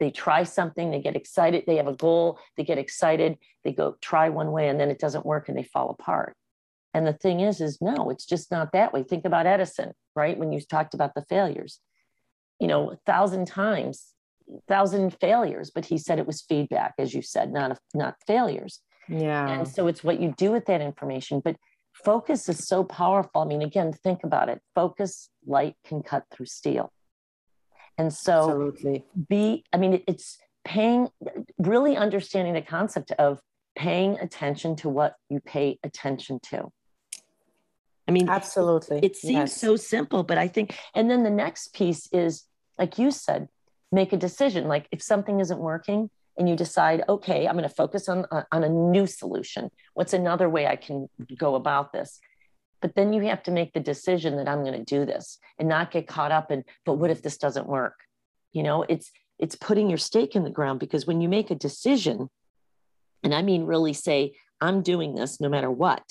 they 0.00 0.10
try 0.10 0.42
something 0.42 0.90
they 0.90 1.00
get 1.00 1.16
excited 1.16 1.64
they 1.66 1.76
have 1.76 1.86
a 1.86 1.96
goal 1.96 2.38
they 2.56 2.64
get 2.64 2.78
excited 2.78 3.38
they 3.64 3.72
go 3.72 3.96
try 4.00 4.28
one 4.28 4.50
way 4.50 4.68
and 4.68 4.80
then 4.80 4.90
it 4.90 4.98
doesn't 4.98 5.26
work 5.26 5.48
and 5.48 5.56
they 5.56 5.62
fall 5.62 5.90
apart 5.90 6.34
and 6.94 7.06
the 7.06 7.12
thing 7.12 7.40
is 7.40 7.60
is 7.60 7.78
no 7.80 8.10
it's 8.10 8.26
just 8.26 8.50
not 8.50 8.72
that 8.72 8.92
way 8.92 9.02
think 9.02 9.24
about 9.24 9.46
edison 9.46 9.92
right 10.16 10.38
when 10.38 10.52
you 10.52 10.60
talked 10.60 10.94
about 10.94 11.14
the 11.14 11.24
failures 11.28 11.80
you 12.58 12.66
know 12.66 12.90
a 12.90 12.96
thousand 13.06 13.46
times 13.46 14.14
thousand 14.68 15.16
failures, 15.20 15.70
but 15.74 15.84
he 15.84 15.98
said 15.98 16.18
it 16.18 16.26
was 16.26 16.42
feedback, 16.42 16.94
as 16.98 17.14
you 17.14 17.22
said, 17.22 17.52
not 17.52 17.78
not 17.94 18.16
failures. 18.26 18.80
Yeah. 19.08 19.48
And 19.48 19.68
so 19.68 19.86
it's 19.86 20.04
what 20.04 20.20
you 20.20 20.34
do 20.36 20.52
with 20.52 20.66
that 20.66 20.80
information. 20.80 21.40
But 21.40 21.56
focus 21.92 22.48
is 22.48 22.66
so 22.66 22.84
powerful. 22.84 23.42
I 23.42 23.44
mean, 23.44 23.62
again, 23.62 23.92
think 23.92 24.24
about 24.24 24.48
it. 24.48 24.60
Focus 24.74 25.28
light 25.46 25.74
can 25.84 26.02
cut 26.02 26.24
through 26.30 26.46
steel. 26.46 26.92
And 28.00 28.10
so 28.14 28.48
Absolutely. 28.48 29.04
be, 29.28 29.62
I 29.74 29.76
mean, 29.76 30.02
it's 30.06 30.38
paying, 30.64 31.08
really 31.58 31.98
understanding 31.98 32.54
the 32.54 32.62
concept 32.62 33.12
of 33.12 33.40
paying 33.76 34.18
attention 34.18 34.74
to 34.76 34.88
what 34.88 35.16
you 35.28 35.38
pay 35.40 35.78
attention 35.84 36.40
to. 36.44 36.72
I 38.08 38.12
mean, 38.12 38.30
absolutely. 38.30 38.98
It, 38.98 39.04
it 39.04 39.16
seems 39.16 39.50
yes. 39.50 39.60
so 39.60 39.76
simple, 39.76 40.22
but 40.22 40.38
I 40.38 40.48
think, 40.48 40.78
and 40.94 41.10
then 41.10 41.24
the 41.24 41.30
next 41.30 41.74
piece 41.74 42.08
is, 42.10 42.44
like 42.78 42.98
you 42.98 43.10
said, 43.10 43.50
make 43.92 44.14
a 44.14 44.16
decision. 44.16 44.66
Like 44.66 44.88
if 44.90 45.02
something 45.02 45.38
isn't 45.38 45.60
working 45.60 46.08
and 46.38 46.48
you 46.48 46.56
decide, 46.56 47.04
okay, 47.06 47.46
I'm 47.46 47.52
going 47.52 47.68
to 47.68 47.74
focus 47.74 48.08
on, 48.08 48.24
on 48.50 48.64
a 48.64 48.68
new 48.70 49.06
solution. 49.06 49.70
What's 49.92 50.14
another 50.14 50.48
way 50.48 50.66
I 50.66 50.76
can 50.76 51.10
go 51.36 51.54
about 51.54 51.92
this? 51.92 52.18
But 52.80 52.94
then 52.94 53.12
you 53.12 53.22
have 53.22 53.42
to 53.44 53.50
make 53.50 53.72
the 53.72 53.80
decision 53.80 54.36
that 54.36 54.48
I'm 54.48 54.64
going 54.64 54.84
to 54.84 54.84
do 54.84 55.04
this 55.04 55.38
and 55.58 55.68
not 55.68 55.90
get 55.90 56.08
caught 56.08 56.32
up 56.32 56.50
in, 56.50 56.64
but 56.84 56.94
what 56.94 57.10
if 57.10 57.22
this 57.22 57.36
doesn't 57.36 57.66
work? 57.66 58.00
You 58.52 58.62
know, 58.62 58.84
it's, 58.88 59.10
it's 59.38 59.54
putting 59.54 59.88
your 59.88 59.98
stake 59.98 60.34
in 60.34 60.44
the 60.44 60.50
ground 60.50 60.80
because 60.80 61.06
when 61.06 61.20
you 61.20 61.28
make 61.28 61.50
a 61.50 61.54
decision, 61.54 62.30
and 63.22 63.34
I 63.34 63.42
mean 63.42 63.64
really 63.64 63.92
say, 63.92 64.32
I'm 64.60 64.82
doing 64.82 65.14
this 65.14 65.40
no 65.40 65.48
matter 65.48 65.70
what, 65.70 66.02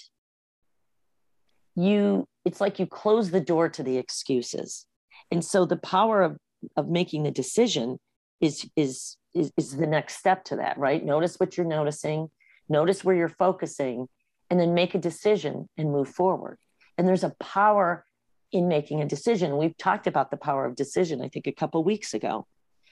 you, 1.76 2.28
it's 2.46 2.62
like 2.62 2.80
you 2.80 2.86
close 2.86 3.32
the 3.32 3.40
door 3.40 3.70
to 3.70 3.84
the 3.84 3.98
excuses. 3.98 4.86
And 5.32 5.44
so 5.44 5.66
the 5.66 5.78
power 5.78 6.22
of 6.22 6.38
of 6.76 6.90
making 6.90 7.24
the 7.24 7.32
decision 7.32 8.00
is 8.42 8.70
is 8.76 9.18
is, 9.34 9.52
is 9.58 9.78
the 9.78 9.88
next 9.88 10.18
step 10.18 10.44
to 10.46 10.56
that 10.58 10.78
right 10.78 11.04
notice 11.04 11.36
what 11.38 11.58
you're 11.58 11.66
noticing 11.66 12.30
notice 12.68 13.04
where 13.04 13.16
you're 13.16 13.30
focusing 13.30 14.08
and 14.50 14.60
then 14.60 14.74
make 14.74 14.96
a 14.96 15.00
decision 15.00 15.70
and 15.78 15.92
move 15.92 16.10
forward. 16.10 16.58
And 16.98 17.08
there's 17.08 17.24
a 17.24 17.36
power 17.40 18.06
in 18.52 18.68
making 18.68 19.02
a 19.02 19.06
decision. 19.06 19.58
We've 19.58 19.78
talked 19.78 20.08
about 20.08 20.32
the 20.32 20.38
power 20.38 20.66
of 20.66 20.76
decision 20.76 21.22
i 21.22 21.30
think 21.30 21.48
a 21.48 21.52
couple 21.52 21.84
weeks 21.84 22.14
ago. 22.14 22.48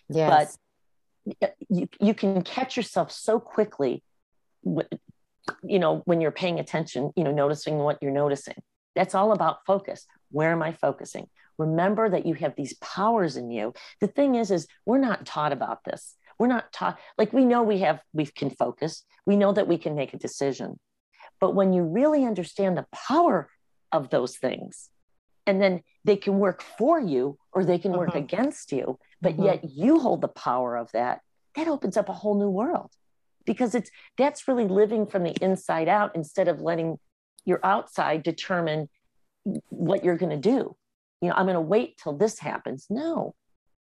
Yes. 0.10 0.58
but 1.36 1.46
you, 1.70 1.90
you 2.00 2.14
can 2.14 2.42
catch 2.42 2.78
yourself 2.78 3.12
so 3.12 3.42
quickly 3.42 4.02
you 4.64 5.80
know 5.80 6.02
when 6.06 6.22
you're 6.22 6.32
paying 6.32 6.60
attention 6.60 7.12
you 7.18 7.24
know 7.26 7.32
noticing 7.32 7.78
what 7.80 7.98
you're 8.02 8.12
noticing. 8.12 8.56
That's 8.96 9.16
all 9.16 9.32
about 9.32 9.66
focus. 9.66 10.06
Where 10.32 10.52
am 10.52 10.62
i 10.62 10.72
focusing? 10.72 11.28
Remember 11.58 12.10
that 12.10 12.26
you 12.26 12.36
have 12.36 12.56
these 12.56 12.76
powers 12.76 13.36
in 13.36 13.50
you. 13.52 13.74
The 14.00 14.08
thing 14.08 14.36
is 14.36 14.52
is 14.52 14.68
we're 14.86 15.00
not 15.00 15.26
taught 15.26 15.52
about 15.52 15.84
this. 15.84 16.16
We're 16.40 16.48
not 16.48 16.72
taught 16.72 17.00
like 17.18 17.34
we 17.34 17.46
know 17.46 17.64
we 17.64 17.80
have 17.80 18.00
we 18.14 18.26
can 18.26 18.52
focus. 18.52 19.04
We 19.26 19.36
know 19.36 19.52
that 19.54 19.68
we 19.68 19.78
can 19.78 19.96
make 19.96 20.14
a 20.14 20.18
decision 20.18 20.80
but 21.40 21.56
when 21.56 21.74
you 21.74 21.84
really 21.84 22.26
understand 22.26 22.78
the 22.78 22.86
power 22.92 23.50
of 23.92 24.10
those 24.10 24.38
things 24.38 24.90
and 25.46 25.62
then 25.62 25.82
they 26.04 26.16
can 26.16 26.40
work 26.40 26.62
for 26.62 27.00
you 27.00 27.38
or 27.54 27.64
they 27.64 27.80
can 27.80 27.92
work 27.92 28.10
uh-huh. 28.10 28.20
against 28.20 28.72
you 28.72 29.00
but 29.22 29.34
uh-huh. 29.34 29.44
yet 29.44 29.70
you 29.70 30.00
hold 30.00 30.22
the 30.22 30.28
power 30.28 30.76
of 30.76 30.92
that 30.92 31.22
that 31.58 31.68
opens 31.68 31.98
up 31.98 32.08
a 32.08 32.14
whole 32.14 32.40
new 32.40 32.50
world. 32.50 32.92
Because 33.46 33.76
it's 33.76 33.90
that's 34.18 34.48
really 34.48 34.68
living 34.68 35.06
from 35.06 35.24
the 35.24 35.36
inside 35.42 35.88
out 35.88 36.16
instead 36.16 36.48
of 36.48 36.62
letting 36.62 37.00
your 37.46 37.60
outside 37.64 38.24
determine 38.24 38.90
what 39.70 40.04
you're 40.04 40.18
going 40.18 40.30
to 40.30 40.38
do. 40.38 40.76
You 41.22 41.30
know 41.30 41.34
i'm 41.36 41.46
going 41.46 41.56
to 41.56 41.62
wait 41.62 41.98
till 42.02 42.16
this 42.16 42.40
happens. 42.40 42.86
No. 42.90 43.36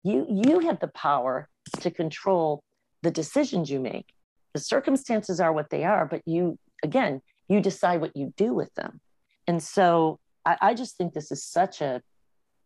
You 0.03 0.25
you 0.29 0.59
have 0.59 0.79
the 0.79 0.87
power 0.87 1.49
to 1.81 1.91
control 1.91 2.63
the 3.01 3.11
decisions 3.11 3.69
you 3.69 3.79
make. 3.79 4.07
The 4.53 4.59
circumstances 4.59 5.39
are 5.39 5.51
what 5.51 5.69
they 5.69 5.83
are 5.83 6.05
but 6.05 6.21
you 6.25 6.57
again 6.83 7.21
you 7.47 7.61
decide 7.61 8.01
what 8.01 8.15
you 8.15 8.33
do 8.37 8.53
with 8.53 8.73
them. 8.75 8.99
And 9.47 9.61
so 9.61 10.19
i, 10.45 10.57
I 10.61 10.73
just 10.73 10.97
think 10.97 11.13
this 11.13 11.31
is 11.31 11.43
such 11.43 11.81
a 11.81 12.01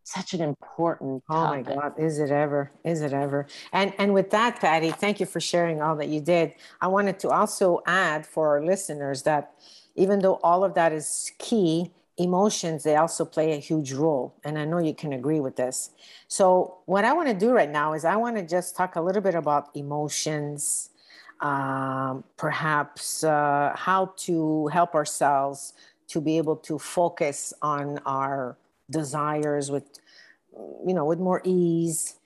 such 0.02 0.32
an 0.32 0.40
important 0.40 1.22
topic. 1.30 1.66
oh 1.66 1.74
my 1.74 1.80
god 1.80 1.92
is 1.98 2.18
it 2.18 2.30
ever 2.30 2.72
is 2.84 3.00
it 3.02 3.12
ever? 3.12 3.46
And 3.72 3.92
and 3.98 4.14
with 4.14 4.30
that 4.30 4.60
patty 4.60 4.90
thank 4.90 5.20
you 5.20 5.26
for 5.26 5.40
sharing 5.40 5.82
all 5.82 5.96
that 5.96 6.08
you 6.08 6.20
did. 6.20 6.54
I 6.80 6.88
wanted 6.88 7.18
to 7.20 7.28
also 7.28 7.80
add 7.86 8.26
for 8.26 8.48
our 8.48 8.64
listeners 8.64 9.22
that 9.22 9.52
even 9.94 10.20
though 10.20 10.36
all 10.42 10.64
of 10.64 10.74
that 10.74 10.92
is 10.92 11.32
key 11.38 11.92
emotions 12.16 12.82
they 12.82 12.96
also 12.96 13.24
play 13.24 13.52
a 13.52 13.60
huge 13.60 13.92
role. 13.92 14.34
And 14.44 14.58
i 14.58 14.64
know 14.64 14.78
you 14.78 14.94
can 14.94 15.12
agree 15.12 15.40
with 15.40 15.56
this. 15.56 15.90
So 16.28 16.78
what 16.86 17.04
i 17.04 17.12
want 17.12 17.28
to 17.28 17.34
do 17.34 17.50
right 17.52 17.70
now 17.70 17.92
is 17.92 18.04
i 18.04 18.16
want 18.16 18.36
to 18.36 18.44
just 18.56 18.76
talk 18.76 18.96
a 18.96 19.00
little 19.00 19.22
bit 19.22 19.34
about 19.34 19.68
emotions 19.74 20.90
um, 21.40 22.24
perhaps 22.36 23.24
uh, 23.24 23.72
how 23.74 24.12
to 24.16 24.66
help 24.68 24.94
ourselves 24.94 25.72
to 26.08 26.20
be 26.20 26.36
able 26.38 26.56
to 26.56 26.78
focus 26.78 27.52
on 27.62 27.98
our 28.04 28.56
desires 28.90 29.70
with 29.70 29.84
you 30.86 30.92
know 30.92 31.04
with 31.04 31.18
more 31.18 31.40
ease 31.44 32.16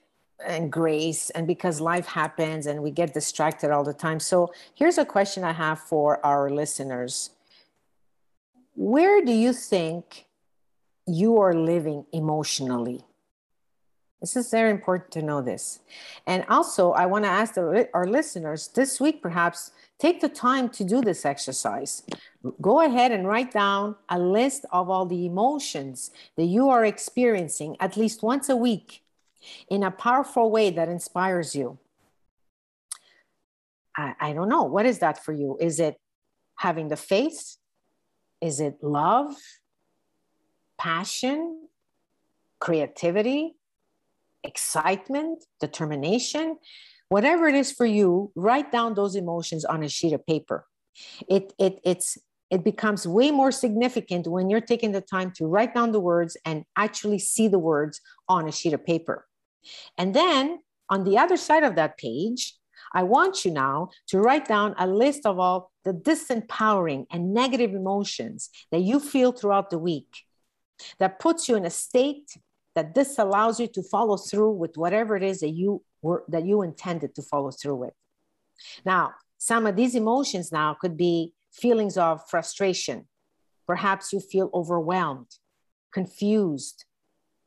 and 0.44 0.73
grace 0.73 1.30
and 1.30 1.47
because 1.47 1.80
life 1.80 2.06
happens 2.06 2.66
and 2.66 2.83
we 2.83 2.90
get 2.90 3.12
distracted 3.12 3.71
all 3.71 3.85
the 3.85 3.92
time 3.92 4.18
so 4.18 4.52
here's 4.75 4.97
a 4.97 5.04
question 5.04 5.44
i 5.44 5.52
have 5.52 5.78
for 5.78 6.25
our 6.25 6.49
listeners 6.49 7.30
where 8.75 9.25
do 9.25 9.33
you 9.33 9.52
think 9.52 10.26
you 11.06 11.38
are 11.38 11.54
living 11.54 12.06
emotionally? 12.12 13.04
This 14.25 14.37
is 14.37 14.50
very 14.50 14.71
important 14.71 15.11
to 15.11 15.21
know 15.21 15.43
this. 15.43 15.81
And 16.26 16.47
also, 16.49 16.93
I 16.93 17.04
want 17.04 17.26
to 17.26 17.31
ask 17.31 17.52
the, 17.52 17.90
our 17.93 18.07
listeners 18.07 18.69
this 18.69 18.99
week, 18.99 19.21
perhaps 19.21 19.73
take 19.99 20.23
the 20.23 20.31
time 20.31 20.71
to 20.71 20.83
do 20.83 21.02
this 21.02 21.26
exercise. 21.26 22.04
Go 22.59 22.81
ahead 22.81 23.12
and 23.12 23.28
write 23.28 23.52
down 23.52 23.97
a 24.09 24.19
list 24.19 24.64
of 24.73 24.88
all 24.88 25.04
the 25.04 25.26
emotions 25.26 26.11
that 26.37 26.47
you 26.47 26.71
are 26.71 26.87
experiencing 26.87 27.76
at 27.81 27.99
least 27.99 28.23
once 28.23 28.49
a 28.49 28.57
week 28.57 29.02
in 29.69 29.83
a 29.83 29.90
powerful 29.90 30.50
way 30.50 30.71
that 30.71 30.88
inspires 30.88 31.54
you. 31.54 31.76
I, 33.95 34.14
I 34.19 34.33
don't 34.33 34.49
know. 34.49 34.62
What 34.62 34.87
is 34.87 35.00
that 35.00 35.23
for 35.23 35.35
you? 35.35 35.59
Is 35.61 35.78
it 35.78 36.00
having 36.57 36.88
the 36.88 36.97
faith? 36.97 37.59
Is 38.40 38.59
it 38.59 38.78
love, 38.83 39.35
passion, 40.78 41.69
creativity, 42.59 43.57
excitement, 44.44 45.44
determination? 45.60 46.58
Whatever 47.08 47.48
it 47.48 47.54
is 47.54 47.72
for 47.72 47.86
you, 47.86 48.32
write 48.34 48.70
down 48.70 48.94
those 48.94 49.16
emotions 49.16 49.64
on 49.64 49.82
a 49.82 49.88
sheet 49.88 50.12
of 50.12 50.26
paper. 50.26 50.66
It, 51.28 51.52
it, 51.58 51.80
it's, 51.84 52.18
it 52.50 52.64
becomes 52.64 53.06
way 53.06 53.30
more 53.30 53.50
significant 53.50 54.26
when 54.26 54.48
you're 54.48 54.60
taking 54.60 54.92
the 54.92 55.00
time 55.00 55.32
to 55.32 55.46
write 55.46 55.74
down 55.74 55.92
the 55.92 56.00
words 56.00 56.36
and 56.44 56.64
actually 56.76 57.18
see 57.18 57.48
the 57.48 57.58
words 57.58 58.00
on 58.28 58.48
a 58.48 58.52
sheet 58.52 58.72
of 58.72 58.84
paper. 58.84 59.26
And 59.98 60.14
then 60.14 60.60
on 60.88 61.04
the 61.04 61.18
other 61.18 61.36
side 61.36 61.64
of 61.64 61.74
that 61.76 61.98
page, 61.98 62.54
I 62.92 63.02
want 63.02 63.44
you 63.44 63.50
now 63.50 63.90
to 64.08 64.20
write 64.20 64.46
down 64.46 64.74
a 64.78 64.86
list 64.86 65.26
of 65.26 65.40
all 65.40 65.72
the 65.84 65.92
disempowering 65.92 67.06
and 67.10 67.34
negative 67.34 67.74
emotions 67.74 68.50
that 68.70 68.82
you 68.82 69.00
feel 69.00 69.32
throughout 69.32 69.70
the 69.70 69.78
week 69.78 70.22
that 70.98 71.18
puts 71.18 71.48
you 71.48 71.56
in 71.56 71.64
a 71.64 71.70
state 71.70 72.36
that 72.75 72.95
this 72.95 73.19
allows 73.19 73.61
you 73.61 73.66
to 73.69 73.83
follow 73.83 74.16
through 74.16 74.52
with 74.52 74.76
whatever 74.76 75.16
it 75.16 75.23
is 75.23 75.40
that 75.40 75.50
you 75.50 75.83
were 76.02 76.25
that 76.28 76.45
you 76.45 76.62
intended 76.62 77.14
to 77.14 77.23
follow 77.23 77.50
through 77.50 77.76
with. 77.76 77.95
Now, 78.85 79.14
some 79.38 79.66
of 79.66 79.76
these 79.76 79.95
emotions 79.95 80.52
now 80.52 80.75
could 80.75 80.97
be 80.97 81.33
feelings 81.52 81.97
of 81.97 82.23
frustration. 82.28 83.07
Perhaps 83.66 84.12
you 84.12 84.21
feel 84.21 84.50
overwhelmed, 84.52 85.31
confused, 85.93 86.85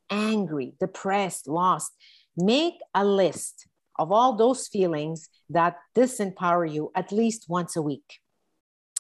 angry, 0.10 0.74
depressed, 0.80 1.48
lost. 1.48 1.92
Make 2.36 2.76
a 2.94 3.04
list 3.04 3.68
of 4.00 4.12
all 4.12 4.36
those 4.36 4.68
feelings 4.68 5.30
that 5.50 5.78
disempower 5.96 6.72
you 6.72 6.92
at 6.96 7.12
least 7.12 7.46
once 7.48 7.76
a 7.76 7.82
week. 7.82 8.20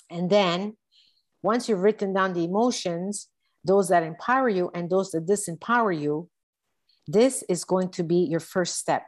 And 0.10 0.30
then 0.30 0.78
once 1.44 1.70
you've 1.70 1.82
written 1.82 2.14
down 2.14 2.34
the 2.34 2.44
emotions, 2.44 3.30
those 3.64 3.90
that 3.90 4.04
empower 4.04 4.50
you 4.50 4.72
and 4.74 4.90
those 4.90 5.12
that 5.12 5.26
disempower 5.26 5.98
you, 5.98 6.30
this 7.08 7.44
is 7.50 7.64
going 7.64 7.90
to 7.90 8.04
be 8.04 8.18
your 8.18 8.40
first 8.40 8.76
step. 8.76 9.06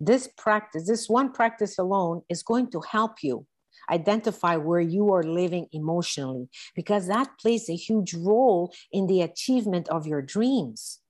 This 0.00 0.28
practice, 0.38 0.86
this 0.86 1.08
one 1.08 1.32
practice 1.32 1.78
alone, 1.78 2.22
is 2.28 2.42
going 2.42 2.70
to 2.70 2.80
help 2.80 3.22
you 3.22 3.46
identify 3.90 4.56
where 4.56 4.80
you 4.80 5.12
are 5.12 5.22
living 5.22 5.66
emotionally 5.72 6.48
because 6.74 7.06
that 7.06 7.28
plays 7.40 7.68
a 7.68 7.76
huge 7.76 8.14
role 8.14 8.72
in 8.90 9.06
the 9.06 9.22
achievement 9.22 9.88
of 9.88 10.06
your 10.06 10.22
dreams. 10.22 11.00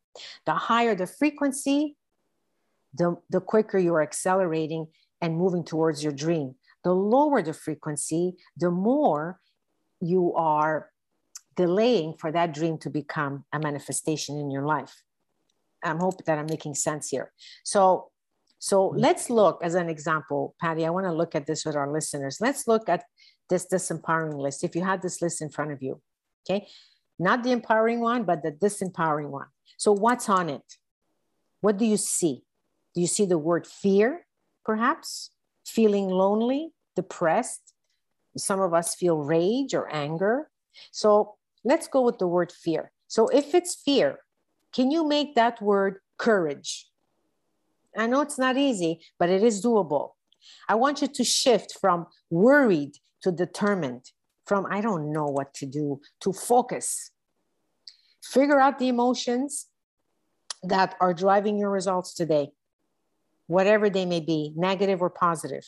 The 0.45 0.55
higher 0.55 0.95
the 0.95 1.07
frequency, 1.07 1.97
the, 2.95 3.17
the 3.31 3.41
quicker 3.41 3.79
you 3.79 3.95
are 3.95 4.03
accelerating 4.03 4.89
and 5.21 5.37
moving 5.37 5.65
towards 5.65 6.03
your 6.03 6.13
dream. 6.13 6.55
The 6.85 6.93
lower 6.93 7.43
the 7.43 7.53
frequency, 7.53 8.37
the 8.57 8.71
more 8.71 9.41
you 10.01 10.35
are 10.35 10.91
delaying 11.57 12.15
for 12.19 12.31
that 12.33 12.55
dream 12.55 12.79
to 12.79 12.91
become 12.91 13.45
a 13.53 13.59
manifestation 13.59 14.39
in 14.39 14.51
your 14.51 14.67
life. 14.67 15.03
I'm 15.83 15.99
hoping 15.99 16.25
that 16.27 16.39
I'm 16.39 16.47
making 16.47 16.75
sense 16.75 17.09
here. 17.09 17.33
So, 17.65 18.11
so 18.59 18.89
mm-hmm. 18.89 18.99
let's 18.99 19.31
look 19.31 19.63
as 19.63 19.75
an 19.75 19.89
example, 19.89 20.55
Patty. 20.61 20.85
I 20.87 20.91
want 20.91 21.07
to 21.07 21.13
look 21.13 21.35
at 21.35 21.47
this 21.47 21.65
with 21.65 21.77
our 21.77 21.91
listeners. 21.91 22.39
Let's 22.41 22.67
look 22.67 22.89
at 22.89 23.05
this 23.49 23.67
disempowering 23.67 24.39
list. 24.39 24.65
If 24.65 24.75
you 24.75 24.85
had 24.85 25.03
this 25.03 25.23
list 25.23 25.41
in 25.43 25.51
front 25.51 25.73
of 25.73 25.83
you, 25.83 26.01
okay, 26.49 26.67
not 27.19 27.43
the 27.43 27.53
empowering 27.53 28.01
one, 28.01 28.25
but 28.25 28.43
the 28.43 28.53
disempowering 28.53 29.31
one. 29.31 29.47
So, 29.79 29.93
what's 29.93 30.29
on 30.29 30.51
it? 30.51 30.77
What 31.61 31.79
do 31.79 31.85
you 31.85 31.97
see? 31.97 32.43
Do 32.95 33.01
you 33.01 33.07
see 33.07 33.25
the 33.25 33.39
word 33.39 33.67
fear, 33.67 34.27
perhaps? 34.65 35.31
Feeling 35.65 36.09
lonely, 36.09 36.73
depressed? 36.95 37.75
Some 38.37 38.61
of 38.61 38.75
us 38.75 38.95
feel 38.95 39.19
rage 39.19 39.75
or 39.75 39.93
anger. 39.93 40.49
So 40.91 41.36
let's 41.67 41.89
go 41.89 42.01
with 42.03 42.19
the 42.19 42.29
word 42.29 42.53
fear. 42.53 42.93
So 43.09 43.29
if 43.29 43.55
it's 43.55 43.75
fear, 43.75 44.21
can 44.73 44.91
you 44.91 45.07
make 45.07 45.35
that 45.35 45.61
word 45.61 45.99
courage? 46.17 46.89
I 47.97 48.07
know 48.07 48.21
it's 48.21 48.39
not 48.39 48.57
easy, 48.57 49.01
but 49.19 49.29
it 49.29 49.43
is 49.43 49.65
doable. 49.65 50.11
I 50.69 50.77
want 50.77 51.03
you 51.03 51.09
to 51.09 51.25
shift 51.25 51.77
from 51.81 52.07
worried 52.31 52.95
to 53.23 53.33
determined, 53.33 54.13
from 54.45 54.67
I 54.71 54.81
don't 54.81 55.13
know 55.13 55.27
what 55.27 55.55
to 55.55 55.67
do 55.67 56.01
to 56.21 56.33
focus. 56.33 57.11
Figure 58.23 58.61
out 58.61 58.79
the 58.79 58.89
emotions 58.89 59.67
that 60.63 60.95
are 61.01 61.15
driving 61.15 61.59
your 61.59 61.71
results 61.71 62.15
today 62.15 62.51
whatever 63.47 63.89
they 63.89 64.05
may 64.05 64.21
be, 64.21 64.53
negative 64.57 65.01
or 65.01 65.11
positive, 65.11 65.65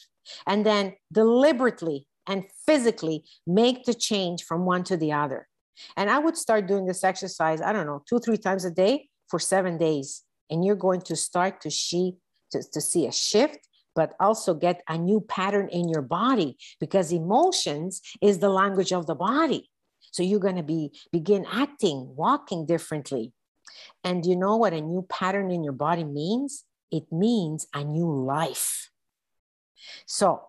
and 0.47 0.67
then 0.67 0.95
deliberately 1.13 2.07
and 2.27 2.45
physically 2.67 3.25
make 3.47 3.85
the 3.85 3.95
change 3.95 4.45
from 4.45 4.65
one 4.65 4.85
to 4.85 4.97
the 4.97 5.13
other. 5.13 5.49
And 5.97 6.11
I 6.11 6.19
would 6.19 6.37
start 6.37 6.67
doing 6.67 6.87
this 6.87 7.05
exercise, 7.05 7.61
I 7.61 7.73
don't 7.73 7.87
know, 7.87 8.03
two, 8.09 8.19
three 8.19 8.37
times 8.37 8.65
a 8.65 8.71
day 8.71 9.09
for 9.29 9.39
seven 9.39 9.79
days. 9.79 10.23
And 10.51 10.65
you're 10.65 10.77
going 10.77 11.03
to 11.03 11.17
start 11.17 11.61
to 11.63 11.71
see, 11.71 12.17
to, 12.53 12.63
to 12.73 12.81
see 12.81 13.07
a 13.07 13.13
shift, 13.13 13.69
but 13.95 14.15
also 14.21 14.55
get 14.55 14.83
a 14.89 14.97
new 14.97 15.21
pattern 15.21 15.69
in 15.69 15.89
your 15.89 16.03
body 16.03 16.57
because 16.81 17.13
emotions 17.13 18.01
is 18.23 18.39
the 18.39 18.49
language 18.49 18.93
of 18.93 19.07
the 19.07 19.15
body. 19.15 19.71
So 20.13 20.23
you're 20.23 20.41
going 20.41 20.57
to 20.57 20.63
be 20.63 20.93
begin 21.13 21.47
acting, 21.51 22.15
walking 22.17 22.65
differently. 22.65 23.33
And 24.03 24.25
you 24.25 24.37
know 24.37 24.57
what 24.57 24.73
a 24.73 24.81
new 24.81 25.03
pattern 25.09 25.51
in 25.51 25.63
your 25.63 25.75
body 25.75 26.05
means? 26.05 26.65
it 26.91 27.11
means 27.13 27.67
a 27.75 27.85
new 27.85 28.11
life. 28.11 28.91
So, 30.07 30.49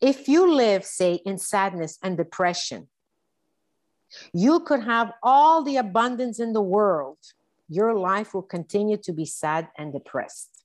if 0.00 0.28
you 0.28 0.52
live, 0.52 0.84
say, 0.84 1.14
in 1.26 1.38
sadness 1.38 1.98
and 2.02 2.16
depression, 2.16 2.88
you 4.32 4.60
could 4.60 4.82
have 4.82 5.12
all 5.22 5.62
the 5.62 5.76
abundance 5.76 6.40
in 6.40 6.52
the 6.52 6.62
world. 6.62 7.18
Your 7.68 7.94
life 7.94 8.34
will 8.34 8.42
continue 8.42 8.96
to 8.98 9.12
be 9.12 9.24
sad 9.24 9.68
and 9.78 9.92
depressed. 9.92 10.64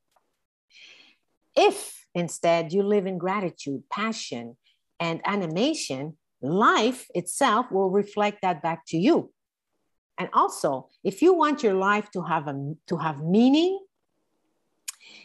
If 1.55 2.05
instead 2.13 2.73
you 2.73 2.83
live 2.83 3.05
in 3.05 3.17
gratitude, 3.17 3.83
passion, 3.89 4.57
and 4.99 5.21
animation, 5.25 6.17
life 6.41 7.07
itself 7.15 7.71
will 7.71 7.89
reflect 7.89 8.41
that 8.41 8.61
back 8.61 8.85
to 8.87 8.97
you. 8.97 9.31
And 10.17 10.29
also, 10.33 10.89
if 11.03 11.21
you 11.21 11.33
want 11.33 11.63
your 11.63 11.73
life 11.73 12.11
to 12.11 12.21
have 12.23 12.47
a 12.47 12.73
to 12.87 12.97
have 12.97 13.23
meaning 13.23 13.79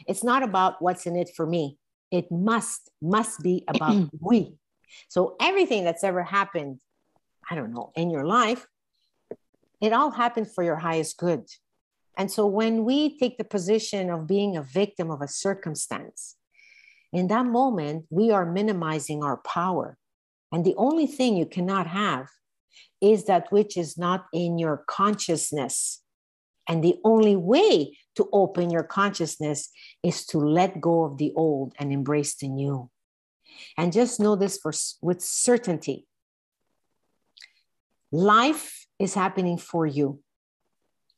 it's 0.06 0.24
not 0.24 0.42
about 0.42 0.80
what's 0.80 1.06
in 1.06 1.16
it 1.16 1.30
for 1.34 1.46
me. 1.46 1.78
It 2.10 2.30
must, 2.30 2.90
must 3.00 3.42
be 3.42 3.64
about 3.68 4.08
we. 4.20 4.54
So 5.08 5.36
everything 5.40 5.84
that's 5.84 6.04
ever 6.04 6.22
happened, 6.22 6.78
I 7.50 7.54
don't 7.54 7.72
know, 7.72 7.92
in 7.94 8.10
your 8.10 8.24
life, 8.24 8.66
it 9.80 9.92
all 9.92 10.10
happens 10.10 10.52
for 10.54 10.64
your 10.64 10.76
highest 10.76 11.16
good. 11.18 11.44
And 12.16 12.30
so 12.30 12.46
when 12.46 12.84
we 12.84 13.18
take 13.18 13.38
the 13.38 13.44
position 13.44 14.08
of 14.10 14.26
being 14.26 14.56
a 14.56 14.62
victim 14.62 15.10
of 15.10 15.20
a 15.20 15.28
circumstance, 15.28 16.36
in 17.12 17.28
that 17.28 17.46
moment, 17.46 18.06
we 18.10 18.30
are 18.30 18.50
minimizing 18.50 19.22
our 19.22 19.38
power. 19.38 19.98
And 20.52 20.64
the 20.64 20.74
only 20.76 21.06
thing 21.06 21.36
you 21.36 21.46
cannot 21.46 21.86
have 21.86 22.28
is 23.00 23.24
that 23.24 23.52
which 23.52 23.76
is 23.76 23.98
not 23.98 24.26
in 24.32 24.58
your 24.58 24.84
consciousness. 24.88 26.02
And 26.68 26.82
the 26.82 26.96
only 27.04 27.36
way 27.36 27.98
to 28.16 28.28
open 28.32 28.70
your 28.70 28.84
consciousness 28.84 29.70
is 30.02 30.24
to 30.26 30.38
let 30.38 30.80
go 30.80 31.04
of 31.04 31.18
the 31.18 31.32
old 31.36 31.74
and 31.78 31.92
embrace 31.92 32.36
the 32.36 32.48
new. 32.48 32.90
And 33.76 33.92
just 33.92 34.18
know 34.18 34.34
this 34.34 34.58
for, 34.58 34.72
with 35.02 35.20
certainty 35.20 36.06
life 38.14 38.86
is 39.00 39.14
happening 39.14 39.58
for 39.58 39.86
you. 39.86 40.20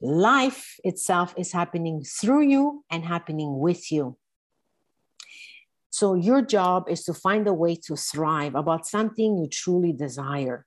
Life 0.01 0.77
itself 0.83 1.35
is 1.37 1.53
happening 1.53 2.03
through 2.03 2.43
you 2.43 2.85
and 2.91 3.05
happening 3.05 3.59
with 3.59 3.93
you. 3.93 4.17
So, 5.91 6.15
your 6.15 6.43
job 6.43 6.89
is 6.89 7.05
to 7.05 7.15
find 7.15 7.47
a 7.47 7.53
way 7.53 7.77
to 7.87 7.97
thrive 7.97 8.55
about 8.55 8.87
something 8.87 9.39
you 9.39 9.49
truly 9.49 9.93
desire. 9.93 10.67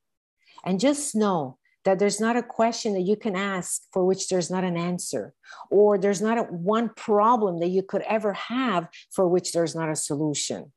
And 0.63 0.79
just 0.79 1.15
know 1.15 1.57
that 1.85 1.97
there's 1.99 2.19
not 2.19 2.35
a 2.35 2.43
question 2.43 2.93
that 2.93 3.01
you 3.01 3.15
can 3.15 3.35
ask 3.35 3.83
for 3.93 4.05
which 4.05 4.27
there's 4.29 4.51
not 4.51 4.63
an 4.63 4.77
answer, 4.77 5.33
or 5.71 5.97
there's 5.97 6.21
not 6.21 6.37
a, 6.37 6.43
one 6.43 6.89
problem 6.89 7.59
that 7.59 7.69
you 7.69 7.81
could 7.83 8.01
ever 8.03 8.33
have 8.33 8.87
for 9.11 9.27
which 9.27 9.51
there's 9.51 9.75
not 9.75 9.89
a 9.89 9.95
solution. 9.95 10.71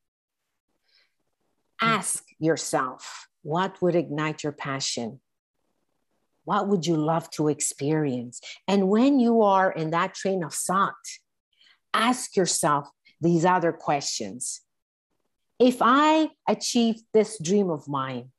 Ask 1.80 2.24
yourself 2.38 3.28
what 3.42 3.82
would 3.82 3.96
ignite 3.96 4.42
your 4.42 4.52
passion? 4.52 5.20
What 6.44 6.68
would 6.68 6.86
you 6.86 6.96
love 6.96 7.30
to 7.30 7.48
experience? 7.48 8.40
And 8.66 8.88
when 8.88 9.20
you 9.20 9.42
are 9.42 9.70
in 9.70 9.90
that 9.90 10.14
train 10.14 10.42
of 10.42 10.54
thought, 10.54 10.94
ask 11.94 12.36
yourself 12.36 12.88
these 13.20 13.44
other 13.44 13.72
questions. 13.72 14.62
If 15.58 15.78
I 15.80 16.30
achieve 16.48 16.96
this 17.14 17.38
dream 17.40 17.70
of 17.70 17.86
mine, 17.86 18.30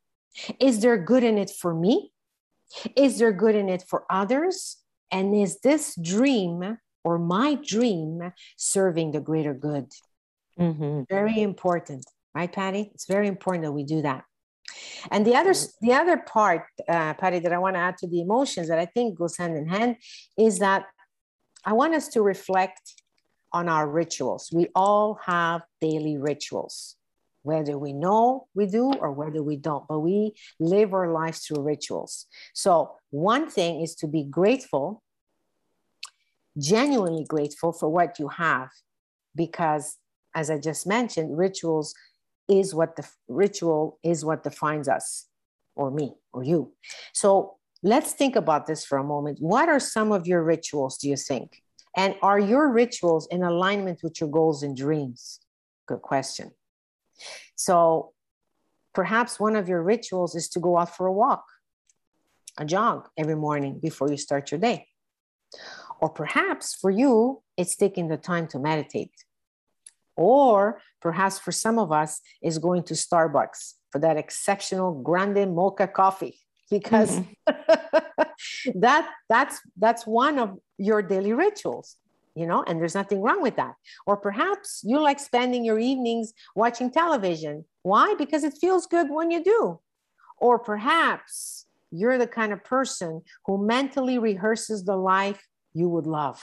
is 0.60 0.82
there 0.82 0.98
good 0.98 1.24
in 1.24 1.38
it 1.38 1.50
for 1.50 1.74
me? 1.74 2.12
Is 2.98 3.20
there 3.20 3.32
good 3.32 3.56
in 3.56 3.70
it 3.70 3.84
for 3.88 4.04
others? 4.10 4.78
And 5.12 5.36
is 5.36 5.60
this 5.62 5.96
dream 6.02 6.78
or 7.04 7.20
my 7.20 7.56
dream 7.56 8.34
serving 8.58 9.12
the 9.12 9.22
greater 9.22 9.54
good? 9.54 9.92
Mm-hmm. 10.60 11.04
Very 11.10 11.42
important. 11.42 12.06
right, 12.36 12.52
Patty? 12.52 12.92
It's 12.94 13.06
very 13.06 13.28
important 13.28 13.64
that 13.64 13.72
we 13.72 13.84
do 13.84 14.02
that. 14.02 14.24
And 15.12 15.26
the 15.26 15.36
other, 15.36 15.54
the 15.82 15.94
other 15.94 16.18
part, 16.18 16.66
uh, 16.88 17.14
Patty, 17.16 17.40
that 17.40 17.54
I 17.54 17.58
want 17.58 17.76
to 17.76 17.80
add 17.80 17.98
to 17.98 18.08
the 18.08 18.22
emotions 18.22 18.68
that 18.70 18.80
I 18.80 18.86
think 18.86 19.18
goes 19.18 19.38
hand 19.38 19.58
in 19.58 19.68
hand 19.68 19.98
is 20.38 20.60
that 20.60 20.86
I 21.66 21.74
want 21.74 21.94
us 21.94 22.08
to 22.10 22.22
reflect 22.22 22.82
on 23.52 23.70
our 23.70 23.88
rituals. 23.88 24.50
We 24.52 24.68
all 24.76 25.20
have 25.26 25.62
daily 25.80 26.18
rituals, 26.18 26.96
whether 27.44 27.78
we 27.78 27.94
know 27.94 28.48
we 28.56 28.66
do 28.66 28.92
or 28.94 29.12
whether 29.12 29.44
we 29.44 29.58
don't, 29.58 29.88
but 29.88 30.00
we 30.00 30.34
live 30.60 30.94
our 30.94 31.12
lives 31.12 31.46
through 31.46 31.62
rituals. 31.62 32.26
So, 32.54 32.96
one 33.12 33.50
thing 33.50 33.82
is 33.82 33.96
to 33.96 34.08
be 34.08 34.24
grateful, 34.24 35.04
genuinely 36.58 37.26
grateful 37.26 37.72
for 37.72 37.90
what 37.90 38.18
you 38.18 38.30
have, 38.30 38.70
because 39.36 39.98
as 40.36 40.50
I 40.50 40.58
just 40.58 40.88
mentioned, 40.88 41.38
rituals 41.38 41.94
is 42.50 42.74
what 42.76 42.96
the 42.96 43.08
ritual 43.28 44.00
is 44.04 44.26
what 44.26 44.44
defines 44.44 44.88
us 44.88 45.28
or 45.76 45.92
me 45.92 46.14
or 46.34 46.44
you. 46.44 46.74
So 47.14 47.58
let's 47.82 48.14
think 48.14 48.36
about 48.36 48.68
this 48.68 48.86
for 48.86 48.98
a 48.98 49.04
moment. 49.04 49.40
What 49.40 49.70
are 49.70 49.80
some 49.80 50.12
of 50.12 50.28
your 50.28 50.44
rituals, 50.44 50.98
do 50.98 51.10
you 51.10 51.18
think? 51.18 51.62
And 51.96 52.16
are 52.22 52.40
your 52.40 52.72
rituals 52.72 53.28
in 53.30 53.44
alignment 53.44 54.02
with 54.04 54.20
your 54.20 54.30
goals 54.30 54.64
and 54.64 54.76
dreams? 54.76 55.40
Good 55.88 56.02
question. 56.02 56.52
So 57.56 58.14
perhaps 58.94 59.40
one 59.40 59.56
of 59.56 59.70
your 59.70 59.84
rituals 59.84 60.36
is 60.36 60.50
to 60.50 60.60
go 60.60 60.78
out 60.78 60.96
for 60.96 61.08
a 61.08 61.14
walk, 61.14 61.46
a 62.58 62.66
jog 62.66 63.10
every 63.18 63.36
morning 63.36 63.80
before 63.82 64.10
you 64.10 64.18
start 64.18 64.52
your 64.52 64.60
day. 64.60 64.88
Or 66.02 66.10
perhaps 66.10 66.74
for 66.74 66.90
you, 66.90 67.44
it's 67.58 67.76
taking 67.76 68.08
the 68.08 68.18
time 68.18 68.48
to 68.48 68.60
meditate 68.60 69.12
or 70.16 70.82
perhaps 71.02 71.40
for 71.40 71.52
some 71.52 71.80
of 71.80 71.92
us 71.92 72.22
is 72.42 72.58
going 72.58 72.84
to 72.84 72.94
Starbucks 72.94 73.74
for 73.92 74.00
that 74.00 74.18
exceptional 74.18 75.02
grande 75.02 75.54
mocha 75.56 75.88
coffee. 75.88 76.40
Because 76.70 77.20
mm-hmm. 77.20 78.80
that 78.80 79.08
that's 79.30 79.60
that's 79.78 80.08
one 80.08 80.40
of 80.40 80.58
your 80.80 81.04
daily 81.04 81.34
rituals 81.34 81.98
you 82.36 82.48
know 82.48 82.64
and 82.66 82.80
there's 82.80 82.96
nothing 82.96 83.22
wrong 83.22 83.42
with 83.42 83.56
that. 83.58 83.76
Or 84.08 84.18
perhaps 84.18 84.82
you 84.84 85.00
like 85.00 85.20
spending 85.20 85.64
your 85.66 85.78
evenings 85.78 86.34
watching 86.56 86.90
television. 86.90 87.66
Why? 87.84 88.16
Because 88.18 88.44
it 88.44 88.56
feels 88.60 88.88
good 88.88 89.10
when 89.10 89.30
you 89.30 89.44
do. 89.44 89.80
Or 90.38 90.58
perhaps 90.58 91.68
you're 91.92 92.18
the 92.18 92.28
kind 92.28 92.52
of 92.52 92.64
person 92.64 93.22
who 93.46 93.64
mentally 93.66 94.18
rehearses 94.18 94.84
the 94.84 94.96
life 94.96 95.48
you 95.74 95.88
would 95.90 96.08
love 96.08 96.42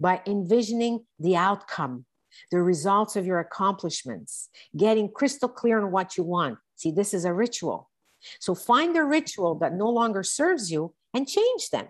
by 0.00 0.22
envisioning 0.26 1.04
the 1.18 1.36
outcome 1.36 2.04
the 2.50 2.62
results 2.62 3.16
of 3.16 3.26
your 3.26 3.38
accomplishments, 3.38 4.48
getting 4.76 5.10
crystal 5.10 5.48
clear 5.48 5.80
on 5.80 5.90
what 5.90 6.16
you 6.16 6.24
want. 6.24 6.58
See, 6.76 6.90
this 6.90 7.14
is 7.14 7.24
a 7.24 7.32
ritual. 7.32 7.90
So 8.40 8.54
find 8.54 8.96
a 8.96 9.04
ritual 9.04 9.56
that 9.56 9.74
no 9.74 9.88
longer 9.88 10.22
serves 10.22 10.70
you 10.70 10.94
and 11.14 11.28
change 11.28 11.70
them. 11.70 11.88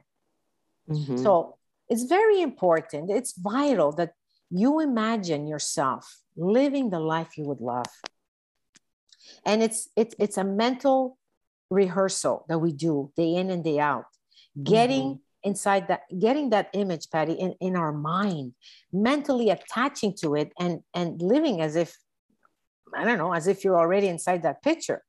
Mm-hmm. 0.89 1.19
So 1.19 1.57
it's 1.89 2.05
very 2.05 2.41
important, 2.41 3.11
it's 3.11 3.37
vital 3.37 3.93
that 3.93 4.15
you 4.51 4.81
imagine 4.81 5.47
yourself 5.47 6.21
living 6.37 6.91
the 6.91 7.01
life 7.01 7.37
you 7.37 7.45
would 7.45 7.61
love. 7.61 7.87
And 9.45 9.63
it's 9.63 9.89
it's 9.97 10.15
it's 10.19 10.37
a 10.37 10.45
mental 10.45 11.19
rehearsal 11.71 12.45
that 12.49 12.59
we 12.59 12.73
do 12.73 13.13
day 13.17 13.35
in 13.35 13.51
and 13.51 13.63
day 13.65 13.79
out, 13.79 14.07
getting 14.63 15.03
mm-hmm 15.03 15.32
inside 15.45 15.89
that 15.89 16.03
getting 16.19 16.51
that 16.51 16.69
image 16.73 17.11
patty 17.11 17.33
in, 17.33 17.55
in 17.61 17.77
our 17.77 17.93
mind 17.93 18.53
mentally 18.93 19.51
attaching 19.51 20.15
to 20.15 20.35
it 20.35 20.53
and 20.59 20.81
and 20.95 21.21
living 21.21 21.61
as 21.61 21.77
if 21.77 21.97
i 22.97 23.05
don't 23.05 23.19
know 23.19 23.33
as 23.33 23.47
if 23.47 23.65
you're 23.65 23.79
already 23.79 24.09
inside 24.09 24.43
that 24.43 24.63
picture. 24.63 25.03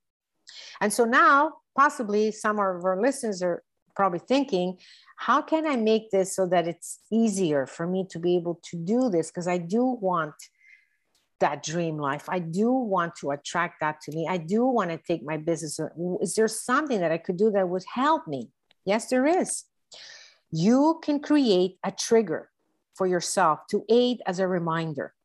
And 0.81 0.91
so 0.91 1.05
now 1.05 1.53
possibly 1.75 2.31
some 2.31 2.57
of 2.57 2.83
our 2.85 2.99
listeners 3.01 3.41
are 3.41 3.63
probably 3.95 4.19
thinking 4.19 4.77
how 5.17 5.41
can 5.41 5.65
i 5.65 5.75
make 5.75 6.09
this 6.11 6.35
so 6.35 6.45
that 6.47 6.67
it's 6.67 6.99
easier 7.11 7.65
for 7.65 7.87
me 7.87 8.05
to 8.09 8.19
be 8.19 8.35
able 8.35 8.59
to 8.69 8.77
do 8.77 9.09
this? 9.09 9.29
Because 9.29 9.47
i 9.47 9.57
do 9.57 9.85
want 9.85 10.35
that 11.39 11.61
dream 11.61 11.97
life. 11.97 12.29
I 12.29 12.39
do 12.39 12.71
want 12.71 13.15
to 13.17 13.31
attract 13.31 13.81
that 13.81 13.99
to 14.01 14.11
me. 14.15 14.27
I 14.29 14.37
do 14.37 14.65
want 14.65 14.91
to 14.91 14.97
take 14.97 15.25
my 15.25 15.35
business. 15.35 15.77
Is 16.21 16.35
there 16.35 16.47
something 16.47 17.01
that 17.01 17.11
i 17.11 17.17
could 17.17 17.35
do 17.35 17.51
that 17.51 17.67
would 17.67 17.83
help 17.93 18.27
me? 18.27 18.49
Yes 18.85 19.07
there 19.07 19.25
is 19.25 19.65
you 20.53 20.99
can 21.03 21.19
create 21.19 21.79
a 21.83 21.91
trigger 21.91 22.51
for 22.95 23.07
yourself 23.07 23.61
to 23.71 23.83
aid 23.89 24.21
as 24.27 24.37
a 24.37 24.47
reminder. 24.47 25.15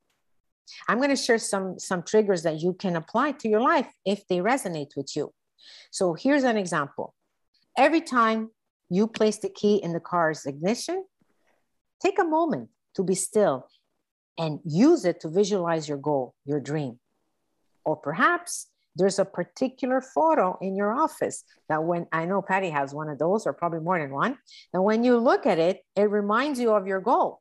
I'm 0.88 0.96
going 0.96 1.10
to 1.10 1.16
share 1.16 1.36
some, 1.36 1.78
some 1.78 2.02
triggers 2.02 2.42
that 2.44 2.62
you 2.62 2.72
can 2.72 2.96
apply 2.96 3.32
to 3.32 3.48
your 3.48 3.60
life 3.60 3.92
if 4.06 4.26
they 4.26 4.38
resonate 4.38 4.96
with 4.96 5.14
you. 5.14 5.34
So 5.90 6.14
here's 6.14 6.44
an 6.44 6.56
example. 6.56 7.14
Every 7.76 8.00
time 8.00 8.52
you 8.88 9.06
place 9.06 9.36
the 9.36 9.50
key 9.50 9.76
in 9.76 9.92
the 9.92 10.00
car's 10.00 10.46
ignition, 10.46 11.04
take 12.02 12.18
a 12.18 12.24
moment 12.24 12.70
to 12.94 13.02
be 13.02 13.14
still 13.14 13.68
and 14.38 14.60
use 14.64 15.04
it 15.04 15.20
to 15.20 15.28
visualize 15.28 15.90
your 15.90 15.98
goal, 15.98 16.34
your 16.46 16.60
dream. 16.60 17.00
Or 17.84 17.96
perhaps 17.96 18.68
there's 18.96 19.18
a 19.18 19.24
particular 19.24 20.00
photo 20.00 20.58
in 20.60 20.74
your 20.74 20.92
office 20.92 21.44
that 21.68 21.84
when 21.84 22.06
I 22.12 22.24
know 22.24 22.42
Patty 22.42 22.70
has 22.70 22.92
one 22.92 23.08
of 23.08 23.18
those, 23.18 23.46
or 23.46 23.52
probably 23.52 23.80
more 23.80 23.98
than 23.98 24.10
one, 24.10 24.38
and 24.72 24.82
when 24.82 25.04
you 25.04 25.18
look 25.18 25.46
at 25.46 25.58
it, 25.58 25.84
it 25.94 26.10
reminds 26.10 26.58
you 26.58 26.72
of 26.72 26.86
your 26.86 27.00
goal. 27.00 27.40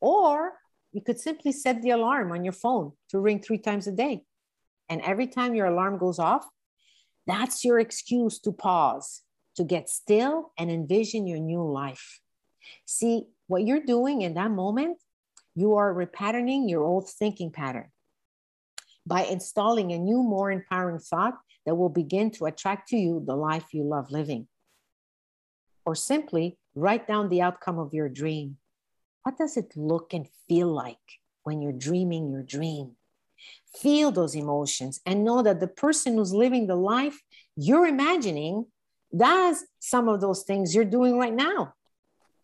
Or 0.00 0.52
you 0.92 1.00
could 1.00 1.18
simply 1.18 1.52
set 1.52 1.80
the 1.82 1.90
alarm 1.90 2.30
on 2.32 2.44
your 2.44 2.52
phone 2.52 2.92
to 3.08 3.18
ring 3.18 3.40
three 3.40 3.58
times 3.58 3.86
a 3.86 3.92
day. 3.92 4.24
And 4.88 5.00
every 5.00 5.26
time 5.26 5.54
your 5.54 5.66
alarm 5.66 5.98
goes 5.98 6.18
off, 6.18 6.46
that's 7.26 7.64
your 7.64 7.80
excuse 7.80 8.38
to 8.40 8.52
pause, 8.52 9.22
to 9.56 9.64
get 9.64 9.88
still 9.88 10.52
and 10.58 10.70
envision 10.70 11.26
your 11.26 11.38
new 11.38 11.62
life. 11.62 12.20
See, 12.84 13.28
what 13.46 13.64
you're 13.64 13.84
doing 13.84 14.22
in 14.22 14.34
that 14.34 14.50
moment, 14.50 14.98
you 15.54 15.74
are 15.74 15.94
repatterning 15.94 16.68
your 16.68 16.82
old 16.82 17.08
thinking 17.08 17.50
pattern 17.50 17.88
by 19.06 19.24
installing 19.24 19.92
a 19.92 19.98
new, 19.98 20.22
more 20.22 20.50
empowering 20.50 20.98
thought 20.98 21.34
that 21.66 21.74
will 21.74 21.88
begin 21.88 22.30
to 22.32 22.46
attract 22.46 22.88
to 22.88 22.96
you 22.96 23.22
the 23.26 23.36
life 23.36 23.72
you 23.72 23.84
love 23.84 24.10
living. 24.10 24.46
Or 25.86 25.94
simply 25.94 26.58
write 26.74 27.06
down 27.06 27.28
the 27.28 27.42
outcome 27.42 27.78
of 27.78 27.92
your 27.92 28.08
dream. 28.08 28.56
What 29.22 29.38
does 29.38 29.56
it 29.56 29.72
look 29.76 30.12
and 30.12 30.26
feel 30.48 30.68
like 30.68 31.20
when 31.42 31.62
you're 31.62 31.72
dreaming 31.72 32.30
your 32.30 32.42
dream? 32.42 32.96
Feel 33.76 34.10
those 34.10 34.34
emotions 34.34 35.00
and 35.04 35.24
know 35.24 35.42
that 35.42 35.60
the 35.60 35.68
person 35.68 36.14
who's 36.14 36.32
living 36.32 36.66
the 36.66 36.76
life 36.76 37.20
you're 37.56 37.86
imagining 37.86 38.66
does 39.16 39.64
some 39.78 40.08
of 40.08 40.20
those 40.20 40.42
things 40.42 40.74
you're 40.74 40.84
doing 40.84 41.18
right 41.18 41.34
now. 41.34 41.74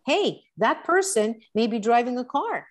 Hey, 0.07 0.43
that 0.59 0.85
person 0.85 1.41
may 1.55 1.67
be 1.67 1.79
driving 1.79 2.19
a 2.19 2.25
car. 2.25 2.67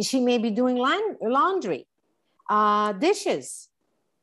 She 0.00 0.20
may 0.20 0.38
be 0.38 0.50
doing 0.50 0.76
laundry 0.76 1.86
uh, 2.48 2.92
dishes. 2.92 3.68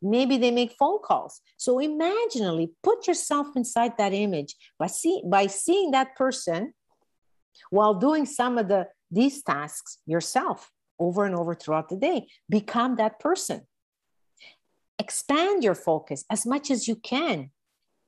Maybe 0.01 0.37
they 0.37 0.51
make 0.51 0.73
phone 0.79 0.99
calls. 1.03 1.41
So 1.57 1.79
imaginally 1.79 2.71
put 2.81 3.07
yourself 3.07 3.47
inside 3.55 3.97
that 3.97 4.13
image 4.13 4.55
by, 4.79 4.87
see, 4.87 5.21
by 5.25 5.47
seeing 5.47 5.91
that 5.91 6.15
person 6.15 6.73
while 7.69 7.93
doing 7.93 8.25
some 8.25 8.57
of 8.57 8.67
the 8.67 8.87
these 9.11 9.43
tasks 9.43 9.97
yourself 10.05 10.71
over 10.97 11.25
and 11.25 11.35
over 11.35 11.53
throughout 11.53 11.89
the 11.89 11.97
day. 11.97 12.27
Become 12.49 12.95
that 12.95 13.19
person. 13.19 13.67
Expand 14.97 15.63
your 15.63 15.75
focus 15.75 16.23
as 16.29 16.45
much 16.45 16.71
as 16.71 16.87
you 16.87 16.95
can. 16.95 17.51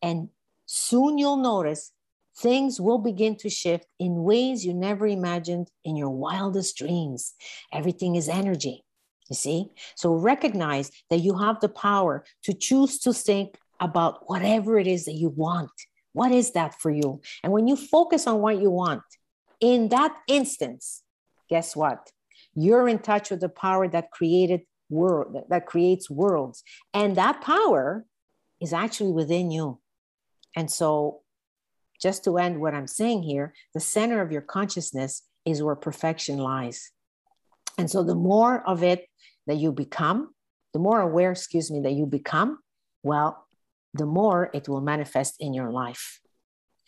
And 0.02 0.30
soon 0.66 1.18
you'll 1.18 1.38
notice 1.38 1.92
things 2.38 2.80
will 2.80 3.00
begin 3.00 3.36
to 3.38 3.50
shift 3.50 3.88
in 4.00 4.24
ways 4.24 4.66
you 4.66 4.74
never 4.74 5.06
imagined 5.08 5.70
in 5.84 5.96
your 5.96 6.10
wildest 6.10 6.78
dreams. 6.78 7.34
Everything 7.72 8.16
is 8.16 8.30
energy. 8.30 8.86
You 9.34 9.36
see? 9.36 9.72
So 9.96 10.14
recognize 10.14 10.92
that 11.10 11.22
you 11.22 11.36
have 11.40 11.60
the 11.60 11.68
power 11.68 12.24
to 12.44 12.54
choose 12.54 13.00
to 13.00 13.12
think 13.14 13.58
about 13.80 14.30
whatever 14.30 14.78
it 14.78 14.86
is 14.86 15.06
that 15.06 15.14
you 15.14 15.30
want. 15.30 15.72
What 16.12 16.32
is 16.32 16.52
that 16.52 16.80
for 16.80 16.92
you? 16.92 17.20
And 17.42 17.52
when 17.52 17.68
you 17.68 17.76
focus 17.76 18.28
on 18.28 18.42
what 18.42 18.62
you 18.62 18.70
want, 18.70 19.02
in 19.60 19.90
that 19.90 20.16
instance, 20.28 21.02
guess 21.50 21.76
what? 21.76 22.12
You're 22.54 22.88
in 22.88 23.00
touch 23.00 23.32
with 23.32 23.42
the 23.42 23.50
power 23.50 23.88
that 23.88 24.12
created 24.12 24.62
world 24.92 25.46
that 25.50 25.66
creates 25.66 26.12
worlds. 26.12 26.64
And 26.94 27.16
that 27.16 27.42
power 27.42 28.06
is 28.62 28.72
actually 28.72 29.14
within 29.14 29.50
you. 29.50 29.80
And 30.56 30.70
so 30.70 31.22
just 32.00 32.24
to 32.26 32.38
end 32.38 32.62
what 32.62 32.76
I'm 32.76 32.86
saying 32.86 33.24
here, 33.24 33.56
the 33.74 33.80
center 33.80 34.22
of 34.22 34.32
your 34.32 34.42
consciousness 34.44 35.24
is 35.44 35.64
where 35.64 35.76
perfection 35.76 36.38
lies. 36.38 36.92
And 37.80 37.90
so 37.90 38.04
the 38.04 38.14
more 38.14 38.62
of 38.68 38.84
it 38.84 39.08
that 39.48 39.58
you 39.58 39.72
become, 39.72 40.34
the 40.74 40.80
more 40.80 41.02
aware, 41.02 41.32
excuse 41.32 41.72
me, 41.72 41.82
that 41.82 41.94
you 41.94 42.06
become, 42.06 42.60
well, 43.04 43.46
the 43.94 44.06
more 44.06 44.50
it 44.54 44.68
will 44.68 44.82
manifest 44.82 45.36
in 45.40 45.54
your 45.54 45.72
life. 45.72 46.20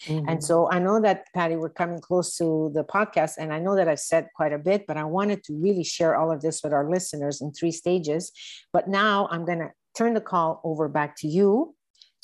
Mm-hmm. 0.03 0.27
And 0.27 0.43
so 0.43 0.69
I 0.69 0.79
know 0.79 0.99
that, 1.01 1.25
Patty, 1.33 1.55
we're 1.55 1.69
coming 1.69 1.99
close 1.99 2.35
to 2.37 2.71
the 2.73 2.83
podcast, 2.83 3.33
and 3.37 3.53
I 3.53 3.59
know 3.59 3.75
that 3.75 3.87
I've 3.87 3.99
said 3.99 4.27
quite 4.35 4.53
a 4.53 4.57
bit, 4.57 4.85
but 4.87 4.97
I 4.97 5.05
wanted 5.05 5.43
to 5.45 5.53
really 5.53 5.83
share 5.83 6.15
all 6.15 6.31
of 6.31 6.41
this 6.41 6.61
with 6.63 6.73
our 6.73 6.89
listeners 6.89 7.41
in 7.41 7.53
three 7.53 7.71
stages. 7.71 8.31
But 8.73 8.89
now 8.89 9.27
I'm 9.31 9.45
going 9.45 9.59
to 9.59 9.71
turn 9.97 10.13
the 10.13 10.21
call 10.21 10.61
over 10.63 10.89
back 10.89 11.15
to 11.17 11.27
you 11.27 11.75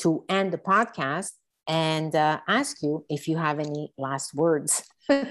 to 0.01 0.25
end 0.27 0.51
the 0.51 0.57
podcast 0.57 1.31
and 1.67 2.13
uh, 2.15 2.39
ask 2.47 2.81
you 2.81 3.05
if 3.09 3.27
you 3.27 3.37
have 3.37 3.59
any 3.59 3.93
last 3.97 4.33
words. 4.33 4.83
well, 5.09 5.23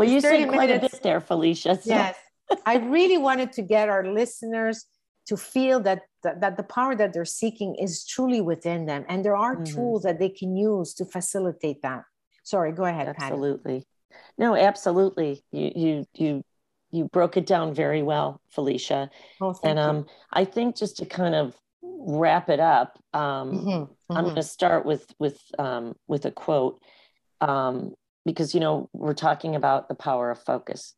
you 0.00 0.20
said 0.20 0.48
quite 0.48 0.70
minutes. 0.70 0.94
a 0.94 0.96
bit 0.96 1.02
there, 1.02 1.20
Felicia. 1.20 1.74
So. 1.74 1.82
Yes. 1.84 2.16
I 2.64 2.76
really 2.76 3.18
wanted 3.18 3.52
to 3.52 3.62
get 3.62 3.88
our 3.88 4.06
listeners 4.06 4.86
to 5.26 5.36
feel 5.36 5.80
that, 5.80 6.02
that, 6.22 6.40
that 6.40 6.56
the 6.56 6.62
power 6.62 6.94
that 6.96 7.12
they're 7.12 7.24
seeking 7.24 7.74
is 7.76 8.06
truly 8.06 8.40
within 8.40 8.86
them 8.86 9.04
and 9.08 9.24
there 9.24 9.36
are 9.36 9.56
mm-hmm. 9.56 9.74
tools 9.74 10.02
that 10.02 10.18
they 10.18 10.28
can 10.28 10.56
use 10.56 10.94
to 10.94 11.04
facilitate 11.04 11.82
that 11.82 12.02
sorry 12.42 12.72
go 12.72 12.84
ahead 12.84 13.08
absolutely 13.08 13.80
Patty. 13.80 13.86
no 14.38 14.54
absolutely 14.54 15.42
you 15.52 15.72
you 15.74 16.06
you 16.14 16.44
you 16.90 17.04
broke 17.06 17.36
it 17.36 17.46
down 17.46 17.74
very 17.74 18.02
well 18.02 18.40
felicia 18.50 19.10
oh, 19.40 19.54
and 19.64 19.78
um 19.78 19.96
you. 19.96 20.06
i 20.32 20.44
think 20.44 20.76
just 20.76 20.96
to 20.98 21.06
kind 21.06 21.34
of 21.34 21.54
wrap 21.82 22.48
it 22.48 22.60
up 22.60 22.98
um 23.12 23.22
mm-hmm. 23.22 23.68
Mm-hmm. 23.68 24.16
i'm 24.16 24.24
going 24.24 24.36
to 24.36 24.42
start 24.42 24.86
with 24.86 25.12
with 25.18 25.40
um 25.58 25.96
with 26.06 26.24
a 26.24 26.30
quote 26.30 26.80
um 27.40 27.94
because 28.24 28.54
you 28.54 28.60
know 28.60 28.88
we're 28.92 29.14
talking 29.14 29.56
about 29.56 29.88
the 29.88 29.94
power 29.94 30.30
of 30.30 30.42
focus 30.42 30.94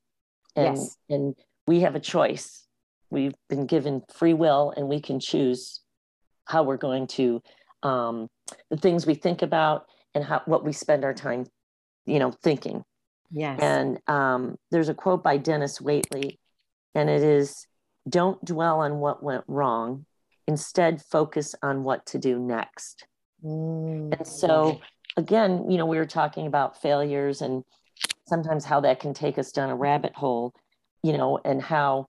and 0.58 0.76
yes. 0.76 0.96
and 1.08 1.34
we 1.66 1.80
have 1.80 1.94
a 1.94 2.00
choice. 2.00 2.66
We've 3.10 3.34
been 3.48 3.66
given 3.66 4.02
free 4.12 4.34
will 4.34 4.72
and 4.76 4.88
we 4.88 5.00
can 5.00 5.20
choose 5.20 5.80
how 6.46 6.62
we're 6.62 6.76
going 6.76 7.06
to 7.06 7.42
um, 7.82 8.28
the 8.70 8.76
things 8.76 9.06
we 9.06 9.14
think 9.14 9.42
about 9.42 9.86
and 10.14 10.24
how 10.24 10.42
what 10.46 10.64
we 10.64 10.72
spend 10.72 11.04
our 11.04 11.14
time 11.14 11.46
you 12.06 12.18
know 12.18 12.32
thinking. 12.42 12.84
Yes. 13.30 13.60
And 13.60 13.98
um, 14.06 14.56
there's 14.70 14.88
a 14.88 14.94
quote 14.94 15.22
by 15.22 15.36
Denis 15.36 15.78
Waitley 15.78 16.38
and 16.94 17.08
it 17.08 17.22
is 17.22 17.66
don't 18.08 18.42
dwell 18.44 18.80
on 18.80 18.98
what 18.98 19.22
went 19.22 19.44
wrong. 19.46 20.06
Instead 20.46 21.02
focus 21.02 21.54
on 21.62 21.84
what 21.84 22.06
to 22.06 22.18
do 22.18 22.38
next. 22.38 23.06
Mm. 23.44 24.18
and 24.18 24.26
so 24.26 24.80
again 25.16 25.70
you 25.70 25.78
know 25.78 25.86
we 25.86 25.96
were 25.96 26.04
talking 26.04 26.48
about 26.48 26.82
failures 26.82 27.40
and 27.40 27.62
sometimes 28.28 28.64
how 28.64 28.80
that 28.80 29.00
can 29.00 29.14
take 29.14 29.38
us 29.38 29.52
down 29.52 29.70
a 29.70 29.76
rabbit 29.76 30.14
hole 30.14 30.52
you 31.02 31.16
know 31.16 31.38
and 31.44 31.62
how 31.62 32.06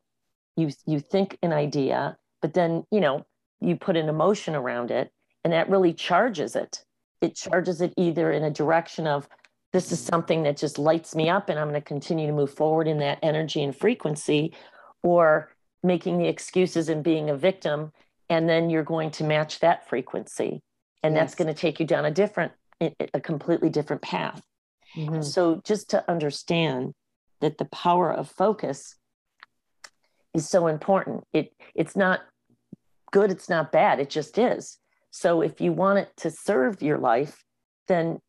you 0.55 0.69
you 0.85 0.99
think 0.99 1.37
an 1.41 1.53
idea 1.53 2.17
but 2.41 2.53
then 2.53 2.83
you 2.91 2.99
know 2.99 3.25
you 3.61 3.75
put 3.75 3.97
an 3.97 4.09
emotion 4.09 4.55
around 4.55 4.91
it 4.91 5.11
and 5.43 5.53
that 5.53 5.69
really 5.69 5.93
charges 5.93 6.55
it. 6.55 6.83
It 7.21 7.35
charges 7.35 7.81
it 7.81 7.93
either 7.97 8.31
in 8.31 8.43
a 8.43 8.51
direction 8.51 9.07
of 9.07 9.27
this 9.73 9.91
is 9.91 9.99
something 9.99 10.43
that 10.43 10.57
just 10.57 10.79
lights 10.79 11.15
me 11.15 11.29
up 11.29 11.49
and 11.49 11.59
i'm 11.59 11.69
going 11.69 11.79
to 11.79 11.85
continue 11.85 12.25
to 12.25 12.33
move 12.33 12.53
forward 12.53 12.87
in 12.87 12.97
that 12.99 13.19
energy 13.21 13.61
and 13.61 13.75
frequency 13.75 14.53
or 15.03 15.51
making 15.83 16.17
the 16.17 16.27
excuses 16.27 16.89
and 16.89 17.03
being 17.03 17.29
a 17.29 17.35
victim 17.35 17.91
and 18.29 18.47
then 18.47 18.69
you're 18.69 18.83
going 18.83 19.11
to 19.11 19.23
match 19.23 19.59
that 19.59 19.87
frequency. 19.89 20.61
And 21.01 21.15
yes. 21.15 21.21
that's 21.21 21.35
going 21.35 21.47
to 21.47 21.59
take 21.59 21.79
you 21.79 21.85
down 21.85 22.05
a 22.05 22.11
different 22.11 22.51
a 23.13 23.19
completely 23.19 23.69
different 23.69 24.01
path 24.01 24.41
mm-hmm. 24.95 25.21
so 25.21 25.61
just 25.65 25.89
to 25.91 26.09
understand 26.09 26.93
that 27.41 27.57
the 27.57 27.65
power 27.65 28.11
of 28.11 28.29
focus 28.29 28.95
is 30.33 30.47
so 30.47 30.67
important. 30.67 31.23
It 31.33 31.53
it's 31.75 31.95
not 31.95 32.21
good, 33.11 33.31
it's 33.31 33.49
not 33.49 33.71
bad, 33.71 33.99
it 33.99 34.09
just 34.09 34.37
is. 34.37 34.77
So 35.11 35.41
if 35.41 35.59
you 35.59 35.71
want 35.71 35.99
it 35.99 36.11
to 36.17 36.31
serve 36.31 36.81
your 36.81 36.97
life, 36.97 37.43
then 37.87 38.19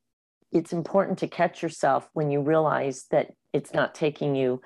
it's 0.52 0.72
important 0.72 1.18
to 1.18 1.28
catch 1.28 1.62
yourself 1.62 2.08
when 2.14 2.30
you 2.30 2.40
realize 2.40 3.06
that 3.10 3.32
it's 3.52 3.72
not 3.72 3.94
taking 3.94 4.34
you 4.34 4.60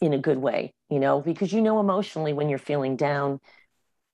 in 0.00 0.12
a 0.12 0.18
good 0.18 0.38
way, 0.38 0.74
you 0.90 0.98
know, 0.98 1.20
because 1.20 1.52
you 1.52 1.60
know 1.60 1.80
emotionally 1.80 2.32
when 2.32 2.48
you're 2.48 2.58
feeling 2.58 2.96
down, 2.96 3.40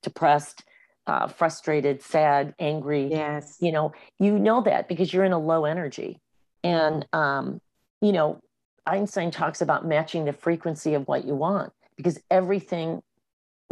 depressed, 0.02 0.64
uh, 1.06 1.26
frustrated, 1.26 2.02
sad, 2.02 2.54
angry. 2.58 3.08
Yes. 3.10 3.56
You 3.60 3.72
know, 3.72 3.92
you 4.18 4.38
know 4.38 4.62
that 4.62 4.88
because 4.88 5.12
you're 5.12 5.24
in 5.24 5.32
a 5.32 5.38
low 5.38 5.64
energy. 5.64 6.20
And, 6.62 7.06
um, 7.12 7.60
you 8.00 8.12
know, 8.12 8.40
Einstein 8.86 9.30
talks 9.30 9.60
about 9.60 9.86
matching 9.86 10.24
the 10.24 10.32
frequency 10.32 10.94
of 10.94 11.06
what 11.06 11.24
you 11.24 11.34
want 11.34 11.72
because 11.96 12.20
everything 12.30 13.02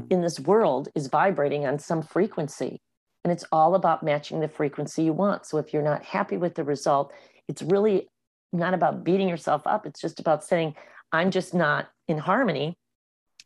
in 0.09 0.22
this 0.22 0.40
world 0.40 0.88
is 0.94 1.09
vibrating 1.09 1.66
on 1.66 1.79
some 1.79 2.03
frequency. 2.03 2.81
And 3.24 3.33
it's 3.33 3.44
all 3.53 3.74
about 3.74 4.03
matching 4.03 4.40
the 4.40 4.48
frequency 4.48 5.03
you 5.03 5.12
want. 5.12 5.46
So 5.46 5.59
if 5.59 5.72
you're 5.72 5.83
not 5.83 6.05
happy 6.05 6.37
with 6.37 6.55
the 6.55 6.64
result, 6.64 7.12
it's 7.48 7.62
really 7.62 8.09
not 8.53 8.74
about 8.74 9.05
beating 9.05 9.29
yourself 9.29 9.66
up. 9.66 9.87
It's 9.87 10.00
just 10.00 10.20
about 10.20 10.44
saying, 10.44 10.74
I'm 11.12 11.31
just 11.31 11.55
not 11.55 11.90
in 12.09 12.18
harmony, 12.18 12.76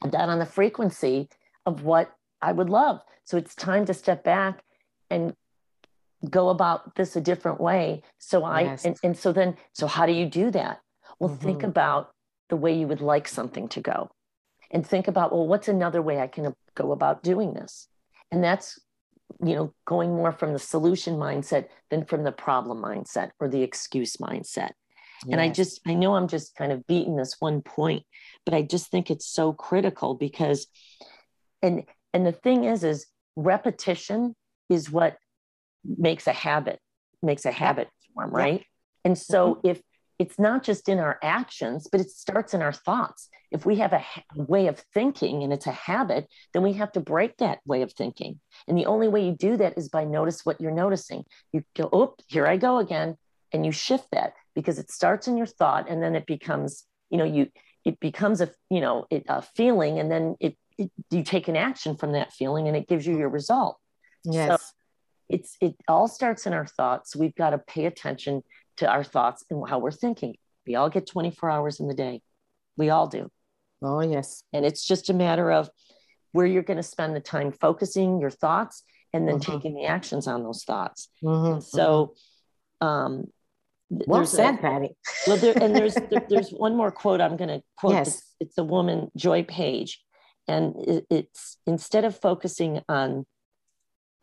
I'm 0.03 0.11
not 0.11 0.29
on 0.29 0.39
the 0.39 0.47
frequency 0.47 1.29
of 1.67 1.83
what 1.83 2.15
I 2.41 2.53
would 2.53 2.71
love. 2.71 3.01
So 3.25 3.37
it's 3.37 3.55
time 3.55 3.87
to 3.87 3.95
step 3.95 4.23
back 4.23 4.63
and 5.11 5.35
go 6.31 6.49
about 6.49 6.95
this 6.97 7.17
a 7.17 7.21
different 7.21 7.61
way. 7.61 8.03
So 8.19 8.45
I, 8.45 8.63
yes. 8.63 8.85
and, 8.85 8.97
and 9.03 9.19
so 9.19 9.33
then, 9.33 9.57
so 9.73 9.87
how 9.87 10.07
do 10.07 10.13
you 10.13 10.27
do 10.27 10.51
that? 10.51 10.81
Well, 11.19 11.31
mm-hmm. 11.31 11.45
think 11.45 11.63
about 11.63 12.13
the 12.49 12.57
way 12.57 12.77
you 12.77 12.87
would 12.87 13.01
like 13.01 13.29
something 13.29 13.69
to 13.69 13.81
go 13.81 14.11
and 14.71 14.87
think 14.87 15.09
about 15.09 15.33
well 15.33 15.47
what's 15.47 15.69
another 15.69 16.03
way 16.03 16.19
i 16.19 16.27
can 16.27 16.55
go 16.75 16.93
about 16.93 17.23
doing 17.23 17.55
this 17.55 17.89
and 18.31 18.45
that's 18.45 18.79
you 19.43 19.55
know 19.55 19.73
going 19.87 20.11
more 20.15 20.33
from 20.33 20.53
the 20.53 20.59
solution 20.59 21.15
mindset 21.15 21.67
than 21.91 22.05
from 22.05 22.25
the 22.25 22.33
problem 22.33 22.83
mindset 22.83 23.31
or 23.41 23.49
the 23.49 23.63
excuse 23.63 24.17
mindset 24.19 24.71
yes. 25.25 25.31
and 25.31 25.41
i 25.41 25.49
just 25.49 25.81
i 25.87 25.95
know 25.95 26.15
i'm 26.15 26.29
just 26.29 26.55
kind 26.57 26.73
of 26.73 26.87
beating 26.87 27.17
this 27.17 27.37
one 27.39 27.63
point 27.63 28.03
but 28.45 28.53
i 28.53 28.61
just 28.61 28.91
think 28.91 29.11
it's 29.11 29.27
so 29.27 29.53
critical 29.53 30.15
because 30.15 30.67
and 31.63 31.85
and 32.13 32.27
the 32.27 32.33
thing 32.33 32.65
is 32.65 32.85
is 32.85 33.07
repetition 33.37 34.35
is 34.69 34.91
what 34.91 35.17
makes 35.85 36.27
a 36.27 36.33
habit 36.33 36.79
makes 37.23 37.45
a 37.45 37.53
habit 37.53 37.89
form 38.15 38.31
right 38.31 38.61
yeah. 38.61 38.67
and 39.07 39.19
so 39.19 39.57
mm-hmm. 39.57 39.69
if 39.69 39.83
it's 40.19 40.39
not 40.39 40.63
just 40.63 40.89
in 40.89 40.99
our 40.99 41.19
actions, 41.23 41.89
but 41.91 42.01
it 42.01 42.11
starts 42.11 42.55
in 42.55 42.63
our 42.63 42.73
thoughts. 42.73 43.29
If 43.51 43.67
we 43.67 43.77
have 43.77 43.93
a 43.93 43.99
ha- 43.99 44.23
way 44.35 44.69
of 44.69 44.79
thinking 44.93 45.43
and 45.43 45.53
it's 45.53 45.67
a 45.67 45.73
habit, 45.73 46.29
then 46.53 46.63
we 46.63 46.75
have 46.75 46.93
to 46.93 47.01
break 47.01 47.37
that 47.39 47.59
way 47.67 47.83
of 47.83 47.93
thinking. 47.93 48.41
And 48.69 48.79
the 48.79 48.87
only 48.87 49.09
way 49.09 49.27
you 49.27 49.33
do 49.33 49.57
that 49.57 49.77
is 49.77 49.89
by 49.89 50.05
notice 50.05 50.45
what 50.45 50.61
you're 50.61 50.71
noticing. 50.71 51.25
You 51.53 51.65
go, 51.77 51.89
oh, 51.93 52.15
here 52.29 52.47
I 52.47 52.57
go 52.57 52.79
again. 52.79 53.17
And 53.53 53.67
you 53.67 53.73
shift 53.73 54.09
that 54.13 54.35
because 54.55 54.79
it 54.79 54.91
starts 54.91 55.29
in 55.29 55.37
your 55.37 55.47
thought 55.47 55.89
and 55.89 56.03
then 56.03 56.15
it 56.15 56.27
becomes, 56.27 56.85
you 57.11 57.19
know, 57.19 57.25
you, 57.25 57.49
it 57.85 58.01
becomes 58.01 58.41
a, 58.41 58.51
you 58.71 58.81
know, 58.81 59.07
it, 59.11 59.25
a 59.29 59.43
feeling 59.43 59.99
and 59.99 60.11
then 60.11 60.37
it, 60.41 60.57
it, 60.79 60.91
you 61.11 61.23
take 61.23 61.49
an 61.49 61.57
action 61.57 61.97
from 61.97 62.13
that 62.13 62.33
feeling 62.33 62.67
and 62.67 62.77
it 62.77 62.89
gives 62.89 63.07
you 63.07 63.17
your 63.17 63.29
result. 63.29 63.79
Yes. 64.25 64.61
So 64.61 64.67
it's, 65.29 65.57
it 65.61 65.75
all 65.89 66.09
starts 66.09 66.47
in 66.47 66.53
our 66.53 66.67
thoughts. 66.67 67.17
We've 67.17 67.35
got 67.35 67.51
to 67.51 67.59
pay 67.59 67.87
attention 67.87 68.43
to 68.79 68.91
our 68.91 69.05
thoughts 69.05 69.45
and 69.51 69.69
how 69.69 69.79
we're 69.79 69.91
thinking. 69.91 70.37
We 70.67 70.75
all 70.75 70.91
get 70.91 71.07
24 71.07 71.51
hours 71.51 71.81
in 71.81 71.89
the 71.89 71.95
day. 71.95 72.23
We 72.77 72.91
all 72.91 73.07
do. 73.07 73.31
Oh, 73.83 74.01
yes. 74.01 74.43
And 74.53 74.65
it's 74.65 74.85
just 74.85 75.11
a 75.11 75.15
matter 75.15 75.51
of 75.51 75.69
where 76.33 76.47
you're 76.47 76.63
going 76.63 76.79
to 76.79 76.83
spend 76.83 77.15
the 77.15 77.21
time 77.21 77.53
focusing 77.53 78.21
your 78.21 78.31
thoughts 78.31 78.83
and 79.13 79.29
then 79.29 79.39
mm-hmm. 79.39 79.53
taking 79.53 79.75
the 79.75 79.85
actions 79.85 80.27
on 80.27 80.43
those 80.43 80.65
thoughts. 80.65 81.09
Mm-hmm. 81.23 81.61
So, 81.61 82.15
um, 82.81 83.27
well 83.91 84.27
said, 84.27 84.57
a, 84.57 84.59
Patty. 84.59 84.89
well, 85.27 85.37
there, 85.37 85.57
and 85.57 85.75
there's 85.75 85.95
there, 86.11 86.27
there's 86.29 86.51
one 86.51 86.77
more 86.77 86.91
quote 86.91 87.21
I'm 87.21 87.37
going 87.37 87.49
to 87.49 87.63
quote. 87.77 87.95
Yes. 87.95 88.09
It's, 88.09 88.35
it's, 88.41 88.59
a 88.59 88.65
woman, 88.65 89.11
Joy 89.17 89.45
Page, 89.45 90.03
and 90.49 90.75
it, 90.89 91.07
it's 91.11 91.59
instead 91.67 92.05
of 92.05 92.19
focusing 92.19 92.81
on 92.89 93.27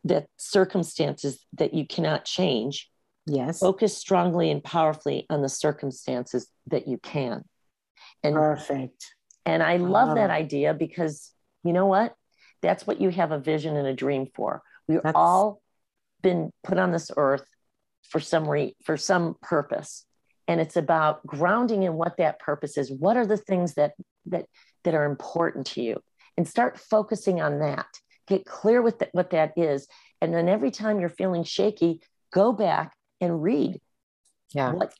the 0.04 0.26
circumstances 0.36 1.44
that 1.54 1.74
you 1.74 1.86
cannot 1.86 2.24
change, 2.24 2.90
Yes. 3.26 3.60
Focus 3.60 3.96
strongly 3.96 4.50
and 4.50 4.62
powerfully 4.62 5.26
on 5.30 5.42
the 5.42 5.48
circumstances 5.48 6.48
that 6.68 6.88
you 6.88 6.98
can. 6.98 7.44
And 8.22 8.34
perfect. 8.34 9.14
And 9.46 9.62
I 9.62 9.76
love 9.76 10.16
that 10.16 10.30
idea 10.30 10.74
because 10.74 11.30
you 11.64 11.72
know 11.72 11.86
what? 11.86 12.14
That's 12.62 12.86
what 12.86 13.00
you 13.00 13.10
have 13.10 13.32
a 13.32 13.38
vision 13.38 13.76
and 13.76 13.86
a 13.86 13.94
dream 13.94 14.26
for. 14.34 14.62
We've 14.88 15.02
That's... 15.02 15.16
all 15.16 15.60
been 16.22 16.50
put 16.62 16.78
on 16.78 16.92
this 16.92 17.10
earth 17.16 17.44
for 18.08 18.20
some 18.20 18.48
re- 18.48 18.76
for 18.84 18.96
some 18.96 19.36
purpose. 19.40 20.04
And 20.48 20.60
it's 20.60 20.76
about 20.76 21.24
grounding 21.26 21.84
in 21.84 21.94
what 21.94 22.16
that 22.18 22.40
purpose 22.40 22.76
is. 22.76 22.90
What 22.90 23.16
are 23.16 23.26
the 23.26 23.36
things 23.36 23.74
that 23.74 23.92
that 24.26 24.46
that 24.84 24.94
are 24.94 25.04
important 25.04 25.66
to 25.68 25.82
you? 25.82 26.00
And 26.36 26.46
start 26.46 26.78
focusing 26.78 27.40
on 27.40 27.60
that. 27.60 27.86
Get 28.32 28.46
clear 28.46 28.80
with 28.80 28.98
the, 28.98 29.08
what 29.12 29.30
that 29.30 29.52
is. 29.56 29.86
And 30.20 30.32
then 30.34 30.48
every 30.48 30.70
time 30.70 31.00
you're 31.00 31.08
feeling 31.08 31.44
shaky, 31.44 32.00
go 32.32 32.52
back 32.52 32.94
and 33.20 33.42
read 33.42 33.80
yeah. 34.54 34.72
what 34.72 34.94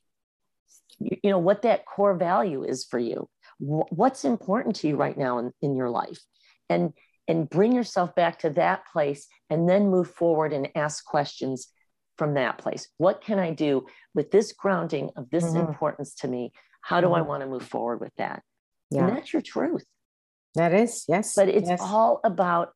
you 0.99 1.31
know 1.31 1.39
what 1.39 1.63
that 1.63 1.85
core 1.85 2.15
value 2.15 2.63
is 2.63 2.85
for 2.85 2.99
you 2.99 3.29
what's 3.59 4.25
important 4.25 4.77
to 4.77 4.87
you 4.87 4.97
right 4.97 5.17
now 5.17 5.39
in, 5.39 5.53
in 5.61 5.75
your 5.75 5.91
life 5.91 6.21
and 6.69 6.93
and 7.29 7.49
bring 7.49 7.73
yourself 7.73 8.15
back 8.15 8.41
to 8.41 8.51
that 8.51 8.83
place 8.93 9.27
and 9.49 9.69
then 9.69 9.89
move 9.89 10.11
forward 10.11 10.53
and 10.53 10.69
ask 10.75 11.05
questions 11.05 11.69
from 12.19 12.35
that 12.35 12.59
place. 12.59 12.89
What 12.99 13.23
can 13.23 13.39
I 13.39 13.53
do 13.53 13.87
with 14.15 14.31
this 14.31 14.53
grounding 14.53 15.11
of 15.17 15.31
this 15.31 15.45
mm-hmm. 15.45 15.69
importance 15.69 16.15
to 16.17 16.29
me? 16.29 16.53
How 16.81 17.01
do 17.01 17.07
mm-hmm. 17.07 17.17
I 17.17 17.23
want 17.23 17.43
to 17.43 17.49
move 17.49 17.63
forward 17.63 18.01
with 18.01 18.13
that? 18.19 18.43
Yeah. 18.91 19.07
And 19.07 19.17
that's 19.17 19.33
your 19.33 19.43
truth. 19.43 19.85
That 20.55 20.75
is, 20.75 21.05
yes. 21.09 21.35
But 21.35 21.49
it's 21.49 21.71
yes. 21.71 21.81
all 21.81 22.21
about 22.25 22.71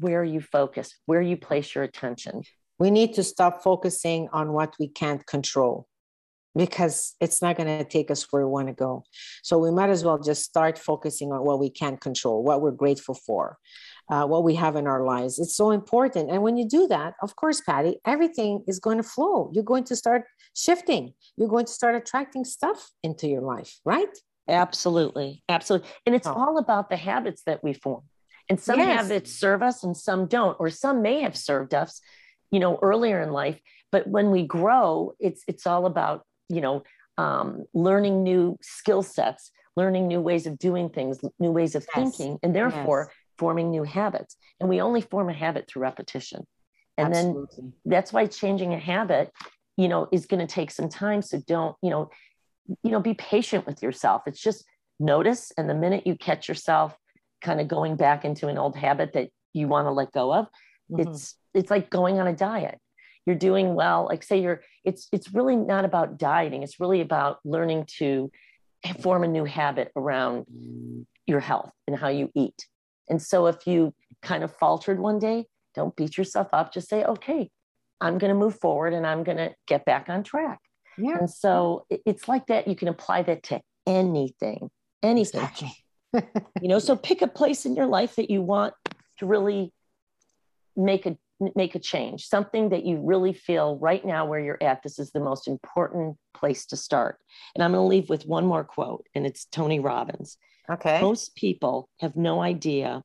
where 0.00 0.24
you 0.24 0.40
focus, 0.40 0.94
where 1.06 1.22
you 1.22 1.36
place 1.36 1.74
your 1.74 1.84
attention. 1.84 2.42
We 2.78 2.90
need 2.90 3.14
to 3.14 3.22
stop 3.22 3.62
focusing 3.62 4.28
on 4.32 4.52
what 4.52 4.74
we 4.80 4.88
can't 4.88 5.24
control 5.26 5.86
because 6.56 7.14
it's 7.20 7.40
not 7.40 7.56
going 7.56 7.78
to 7.78 7.84
take 7.84 8.10
us 8.10 8.26
where 8.30 8.44
we 8.44 8.50
want 8.50 8.68
to 8.68 8.74
go. 8.74 9.04
So 9.42 9.58
we 9.58 9.70
might 9.70 9.90
as 9.90 10.04
well 10.04 10.18
just 10.18 10.42
start 10.42 10.78
focusing 10.78 11.32
on 11.32 11.44
what 11.44 11.60
we 11.60 11.70
can 11.70 11.96
control, 11.96 12.42
what 12.42 12.60
we're 12.60 12.72
grateful 12.72 13.14
for, 13.14 13.56
uh, 14.10 14.26
what 14.26 14.42
we 14.42 14.54
have 14.56 14.76
in 14.76 14.86
our 14.86 15.04
lives. 15.04 15.38
It's 15.38 15.56
so 15.56 15.70
important. 15.70 16.30
And 16.30 16.42
when 16.42 16.56
you 16.56 16.66
do 16.66 16.88
that, 16.88 17.14
of 17.22 17.36
course, 17.36 17.60
Patty, 17.60 17.98
everything 18.04 18.64
is 18.66 18.80
going 18.80 18.96
to 18.96 19.02
flow. 19.02 19.50
You're 19.52 19.62
going 19.64 19.84
to 19.84 19.96
start 19.96 20.24
shifting. 20.56 21.14
You're 21.36 21.48
going 21.48 21.66
to 21.66 21.72
start 21.72 21.94
attracting 21.94 22.44
stuff 22.44 22.90
into 23.02 23.28
your 23.28 23.42
life, 23.42 23.78
right? 23.84 24.08
Absolutely. 24.48 25.44
Absolutely. 25.48 25.88
And 26.06 26.14
it's 26.14 26.26
oh. 26.26 26.32
all 26.32 26.58
about 26.58 26.90
the 26.90 26.96
habits 26.96 27.42
that 27.46 27.62
we 27.62 27.74
form. 27.74 28.02
And 28.50 28.60
some 28.60 28.80
yes. 28.80 29.02
habits 29.02 29.32
serve 29.32 29.62
us 29.62 29.84
and 29.84 29.96
some 29.96 30.26
don't, 30.26 30.56
or 30.58 30.68
some 30.70 31.00
may 31.00 31.22
have 31.22 31.36
served 31.36 31.72
us, 31.72 32.00
you 32.50 32.58
know, 32.58 32.78
earlier 32.82 33.22
in 33.22 33.30
life. 33.30 33.60
But 33.92 34.08
when 34.08 34.30
we 34.32 34.42
grow, 34.44 35.14
it's 35.20 35.42
it's 35.46 35.66
all 35.66 35.86
about, 35.86 36.26
you 36.48 36.60
know, 36.60 36.82
um, 37.16 37.64
learning 37.72 38.24
new 38.24 38.58
skill 38.60 39.02
sets, 39.02 39.52
learning 39.76 40.08
new 40.08 40.20
ways 40.20 40.46
of 40.46 40.58
doing 40.58 40.90
things, 40.90 41.20
new 41.38 41.52
ways 41.52 41.76
of 41.76 41.86
yes. 41.86 41.94
thinking, 41.94 42.38
and 42.42 42.54
therefore 42.54 43.06
yes. 43.08 43.16
forming 43.38 43.70
new 43.70 43.84
habits. 43.84 44.36
And 44.58 44.68
we 44.68 44.80
only 44.80 45.00
form 45.00 45.28
a 45.30 45.32
habit 45.32 45.68
through 45.68 45.82
repetition. 45.82 46.44
And 46.98 47.14
Absolutely. 47.14 47.46
then 47.56 47.72
that's 47.84 48.12
why 48.12 48.26
changing 48.26 48.74
a 48.74 48.78
habit, 48.78 49.30
you 49.76 49.88
know, 49.88 50.08
is 50.12 50.26
going 50.26 50.44
to 50.44 50.52
take 50.52 50.70
some 50.70 50.88
time. 50.88 51.22
So 51.22 51.40
don't, 51.46 51.76
you 51.82 51.90
know, 51.90 52.10
you 52.82 52.90
know, 52.90 53.00
be 53.00 53.14
patient 53.14 53.64
with 53.64 53.82
yourself. 53.82 54.22
It's 54.26 54.40
just 54.40 54.64
notice. 54.98 55.52
And 55.56 55.70
the 55.70 55.74
minute 55.74 56.06
you 56.06 56.16
catch 56.16 56.48
yourself 56.48 56.96
kind 57.40 57.60
of 57.60 57.68
going 57.68 57.96
back 57.96 58.24
into 58.24 58.48
an 58.48 58.58
old 58.58 58.76
habit 58.76 59.12
that 59.14 59.30
you 59.52 59.68
want 59.68 59.86
to 59.86 59.92
let 59.92 60.12
go 60.12 60.32
of, 60.32 60.46
mm-hmm. 60.90 61.08
it's 61.08 61.36
it's 61.54 61.70
like 61.70 61.90
going 61.90 62.18
on 62.20 62.26
a 62.26 62.34
diet. 62.34 62.78
You're 63.26 63.36
doing 63.36 63.74
well. 63.74 64.06
Like 64.06 64.22
say 64.22 64.40
you're 64.40 64.62
it's 64.84 65.08
it's 65.12 65.32
really 65.32 65.56
not 65.56 65.84
about 65.84 66.18
dieting. 66.18 66.62
It's 66.62 66.80
really 66.80 67.00
about 67.00 67.38
learning 67.44 67.86
to 67.98 68.30
form 69.00 69.24
a 69.24 69.28
new 69.28 69.44
habit 69.44 69.92
around 69.94 70.46
your 71.26 71.40
health 71.40 71.72
and 71.86 71.96
how 71.96 72.08
you 72.08 72.30
eat. 72.34 72.66
And 73.08 73.20
so 73.20 73.46
if 73.46 73.66
you 73.66 73.92
kind 74.22 74.42
of 74.42 74.54
faltered 74.56 74.98
one 74.98 75.18
day, 75.18 75.46
don't 75.74 75.94
beat 75.96 76.16
yourself 76.16 76.48
up. 76.52 76.72
Just 76.72 76.88
say, 76.88 77.04
okay, 77.04 77.50
I'm 78.00 78.18
going 78.18 78.32
to 78.32 78.38
move 78.38 78.58
forward 78.58 78.94
and 78.94 79.06
I'm 79.06 79.24
going 79.24 79.36
to 79.36 79.54
get 79.66 79.84
back 79.84 80.08
on 80.08 80.22
track. 80.22 80.60
Yeah. 80.96 81.18
And 81.18 81.30
so 81.30 81.86
it's 81.90 82.28
like 82.28 82.46
that. 82.46 82.68
You 82.68 82.76
can 82.76 82.88
apply 82.88 83.22
that 83.22 83.42
to 83.44 83.60
anything, 83.86 84.70
anything. 85.02 85.40
Exactly. 85.40 85.72
You 86.12 86.68
know, 86.68 86.78
so 86.78 86.96
pick 86.96 87.22
a 87.22 87.26
place 87.26 87.66
in 87.66 87.76
your 87.76 87.86
life 87.86 88.16
that 88.16 88.30
you 88.30 88.42
want 88.42 88.74
to 89.18 89.26
really 89.26 89.72
make 90.76 91.06
a 91.06 91.16
make 91.54 91.74
a 91.74 91.78
change, 91.78 92.26
something 92.26 92.68
that 92.68 92.84
you 92.84 92.98
really 92.98 93.32
feel 93.32 93.78
right 93.78 94.04
now 94.04 94.26
where 94.26 94.40
you're 94.40 94.62
at. 94.62 94.82
This 94.82 94.98
is 94.98 95.10
the 95.10 95.20
most 95.20 95.48
important 95.48 96.16
place 96.34 96.66
to 96.66 96.76
start. 96.76 97.18
And 97.54 97.64
I'm 97.64 97.72
going 97.72 97.82
to 97.82 97.86
leave 97.86 98.10
with 98.10 98.26
one 98.26 98.46
more 98.46 98.64
quote, 98.64 99.06
and 99.14 99.26
it's 99.26 99.46
Tony 99.46 99.80
Robbins. 99.80 100.36
Okay. 100.70 101.00
Most 101.00 101.34
people 101.34 101.88
have 102.00 102.14
no 102.14 102.42
idea 102.42 103.02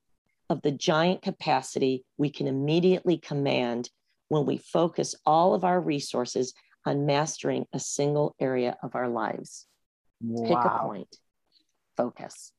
of 0.50 0.62
the 0.62 0.72
giant 0.72 1.22
capacity 1.22 2.04
we 2.18 2.30
can 2.30 2.48
immediately 2.48 3.18
command 3.18 3.90
when 4.28 4.46
we 4.46 4.58
focus 4.58 5.16
all 5.26 5.54
of 5.54 5.64
our 5.64 5.80
resources 5.80 6.54
on 6.86 7.06
mastering 7.06 7.66
a 7.74 7.80
single 7.80 8.36
area 8.40 8.78
of 8.84 8.96
our 8.96 9.08
lives. 9.08 9.66
Wow. 10.22 10.48
Pick 10.48 10.58
a 10.58 10.80
point, 10.86 11.18
focus. 11.98 12.52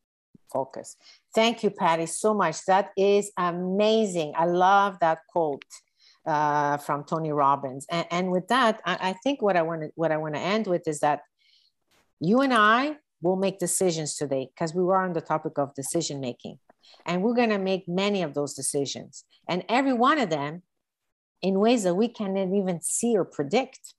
Focus. 0.52 0.96
Thank 1.34 1.62
you, 1.62 1.70
Patty, 1.70 2.06
so 2.06 2.34
much. 2.34 2.64
That 2.66 2.90
is 2.96 3.30
amazing. 3.36 4.32
I 4.36 4.46
love 4.46 4.98
that 5.00 5.18
quote 5.28 5.64
uh, 6.26 6.76
from 6.78 7.04
Tony 7.04 7.32
Robbins. 7.32 7.86
And, 7.90 8.06
and 8.10 8.30
with 8.30 8.48
that, 8.48 8.80
I, 8.84 8.98
I 9.00 9.12
think 9.22 9.42
what 9.42 9.56
I 9.56 9.62
want 9.62 9.82
to 9.82 9.90
what 9.94 10.12
I 10.12 10.16
want 10.16 10.34
to 10.34 10.40
end 10.40 10.66
with 10.66 10.86
is 10.88 11.00
that 11.00 11.20
you 12.20 12.40
and 12.40 12.52
I 12.52 12.96
will 13.22 13.36
make 13.36 13.58
decisions 13.58 14.16
today 14.16 14.48
because 14.54 14.74
we 14.74 14.82
were 14.82 14.96
on 14.96 15.12
the 15.12 15.20
topic 15.20 15.58
of 15.58 15.74
decision 15.74 16.20
making, 16.20 16.58
and 17.04 17.22
we're 17.22 17.34
going 17.34 17.50
to 17.50 17.58
make 17.58 17.88
many 17.88 18.22
of 18.22 18.34
those 18.34 18.54
decisions, 18.54 19.24
and 19.48 19.64
every 19.68 19.92
one 19.92 20.18
of 20.18 20.30
them 20.30 20.62
in 21.42 21.60
ways 21.60 21.82
that 21.84 21.94
we 21.94 22.08
cannot 22.08 22.54
even 22.54 22.80
see 22.80 23.16
or 23.16 23.24
predict. 23.24 23.94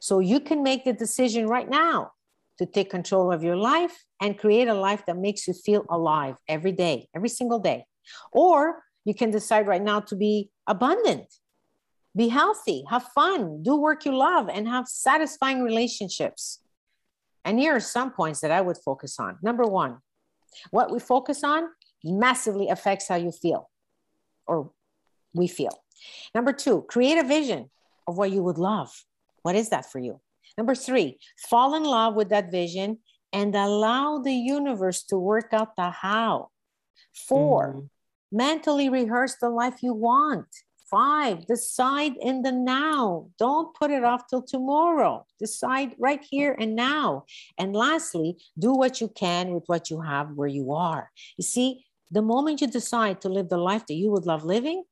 So 0.00 0.18
you 0.18 0.40
can 0.40 0.62
make 0.62 0.84
the 0.84 0.92
decision 0.92 1.46
right 1.46 1.68
now 1.68 2.12
to 2.60 2.66
take 2.66 2.90
control 2.90 3.32
of 3.32 3.42
your 3.42 3.56
life 3.56 4.04
and 4.20 4.38
create 4.38 4.68
a 4.68 4.74
life 4.74 5.02
that 5.06 5.16
makes 5.16 5.48
you 5.48 5.54
feel 5.54 5.86
alive 5.88 6.36
every 6.46 6.72
day, 6.72 7.08
every 7.16 7.30
single 7.30 7.58
day. 7.58 7.86
Or 8.32 8.82
you 9.06 9.14
can 9.14 9.30
decide 9.30 9.66
right 9.66 9.80
now 9.80 10.00
to 10.00 10.14
be 10.14 10.50
abundant, 10.66 11.24
be 12.14 12.28
healthy, 12.28 12.84
have 12.90 13.04
fun, 13.14 13.62
do 13.62 13.76
work 13.76 14.04
you 14.04 14.14
love, 14.14 14.50
and 14.50 14.68
have 14.68 14.86
satisfying 14.88 15.62
relationships. 15.62 16.60
And 17.46 17.58
here 17.58 17.74
are 17.74 17.80
some 17.80 18.10
points 18.10 18.40
that 18.40 18.50
I 18.50 18.60
would 18.60 18.76
focus 18.76 19.18
on. 19.18 19.38
Number 19.42 19.64
one, 19.64 20.00
what 20.70 20.92
we 20.92 21.00
focus 21.00 21.42
on 21.42 21.62
massively 22.04 22.68
affects 22.68 23.08
how 23.08 23.16
you 23.16 23.32
feel 23.32 23.70
or 24.46 24.70
we 25.32 25.48
feel. 25.48 25.82
Number 26.34 26.52
two, 26.52 26.82
create 26.82 27.16
a 27.16 27.24
vision 27.24 27.70
of 28.06 28.18
what 28.18 28.30
you 28.30 28.42
would 28.42 28.58
love. 28.58 28.90
What 29.40 29.56
is 29.56 29.70
that 29.70 29.90
for 29.90 29.98
you? 29.98 30.20
Number 30.60 30.74
three, 30.74 31.18
fall 31.48 31.74
in 31.74 31.84
love 31.84 32.14
with 32.14 32.28
that 32.28 32.50
vision 32.50 32.98
and 33.32 33.54
allow 33.54 34.18
the 34.18 34.34
universe 34.34 35.02
to 35.04 35.16
work 35.16 35.54
out 35.54 35.74
the 35.74 35.88
how. 35.90 36.50
4 37.14 37.74
mm 37.74 37.88
mentally 38.32 38.88
rehearse 38.88 39.36
the 39.40 39.48
life 39.48 39.82
you 39.82 39.92
want. 39.92 40.46
Five, 40.90 41.46
decide 41.46 42.14
in 42.20 42.42
the 42.42 42.52
now. 42.52 43.28
Don't 43.38 43.74
put 43.74 43.90
it 43.90 44.04
off 44.04 44.26
till 44.28 44.42
tomorrow. 44.42 45.24
Decide 45.38 45.94
right 45.98 46.22
here 46.28 46.56
and 46.58 46.74
now. 46.74 47.24
And 47.58 47.74
lastly, 47.74 48.38
do 48.58 48.72
what 48.72 49.00
you 49.00 49.08
can 49.08 49.52
with 49.52 49.64
what 49.66 49.88
you 49.90 50.00
have 50.00 50.32
where 50.32 50.48
you 50.48 50.72
are. 50.72 51.10
You 51.36 51.44
see, 51.44 51.86
the 52.10 52.22
moment 52.22 52.60
you 52.60 52.66
decide 52.66 53.20
to 53.20 53.28
live 53.28 53.48
the 53.48 53.64
life 53.70 53.86
that 53.86 53.94
you 53.94 54.10
would 54.10 54.26
love 54.26 54.44
living, 54.44 54.82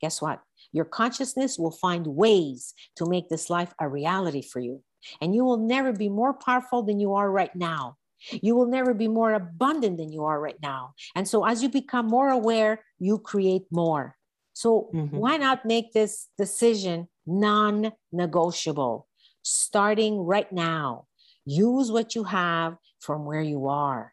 guess 0.00 0.22
what? 0.22 0.40
Your 0.72 0.84
consciousness 0.84 1.58
will 1.58 1.70
find 1.70 2.06
ways 2.06 2.74
to 2.96 3.06
make 3.06 3.28
this 3.28 3.50
life 3.50 3.72
a 3.80 3.88
reality 3.88 4.42
for 4.42 4.60
you. 4.60 4.82
And 5.20 5.34
you 5.34 5.44
will 5.44 5.58
never 5.58 5.92
be 5.92 6.08
more 6.08 6.34
powerful 6.34 6.82
than 6.82 7.00
you 7.00 7.14
are 7.14 7.30
right 7.30 7.54
now. 7.54 7.96
You 8.30 8.56
will 8.56 8.66
never 8.66 8.94
be 8.94 9.08
more 9.08 9.34
abundant 9.34 9.98
than 9.98 10.12
you 10.12 10.24
are 10.24 10.40
right 10.40 10.60
now. 10.62 10.94
And 11.14 11.28
so, 11.28 11.44
as 11.44 11.62
you 11.62 11.68
become 11.68 12.06
more 12.06 12.30
aware, 12.30 12.82
you 12.98 13.18
create 13.18 13.64
more. 13.70 14.16
So, 14.52 14.88
mm-hmm. 14.94 15.16
why 15.16 15.36
not 15.36 15.64
make 15.64 15.92
this 15.92 16.28
decision 16.38 17.08
non 17.26 17.92
negotiable? 18.10 19.06
Starting 19.42 20.18
right 20.18 20.50
now, 20.50 21.06
use 21.44 21.92
what 21.92 22.14
you 22.14 22.24
have 22.24 22.76
from 23.00 23.26
where 23.26 23.42
you 23.42 23.68
are. 23.68 24.12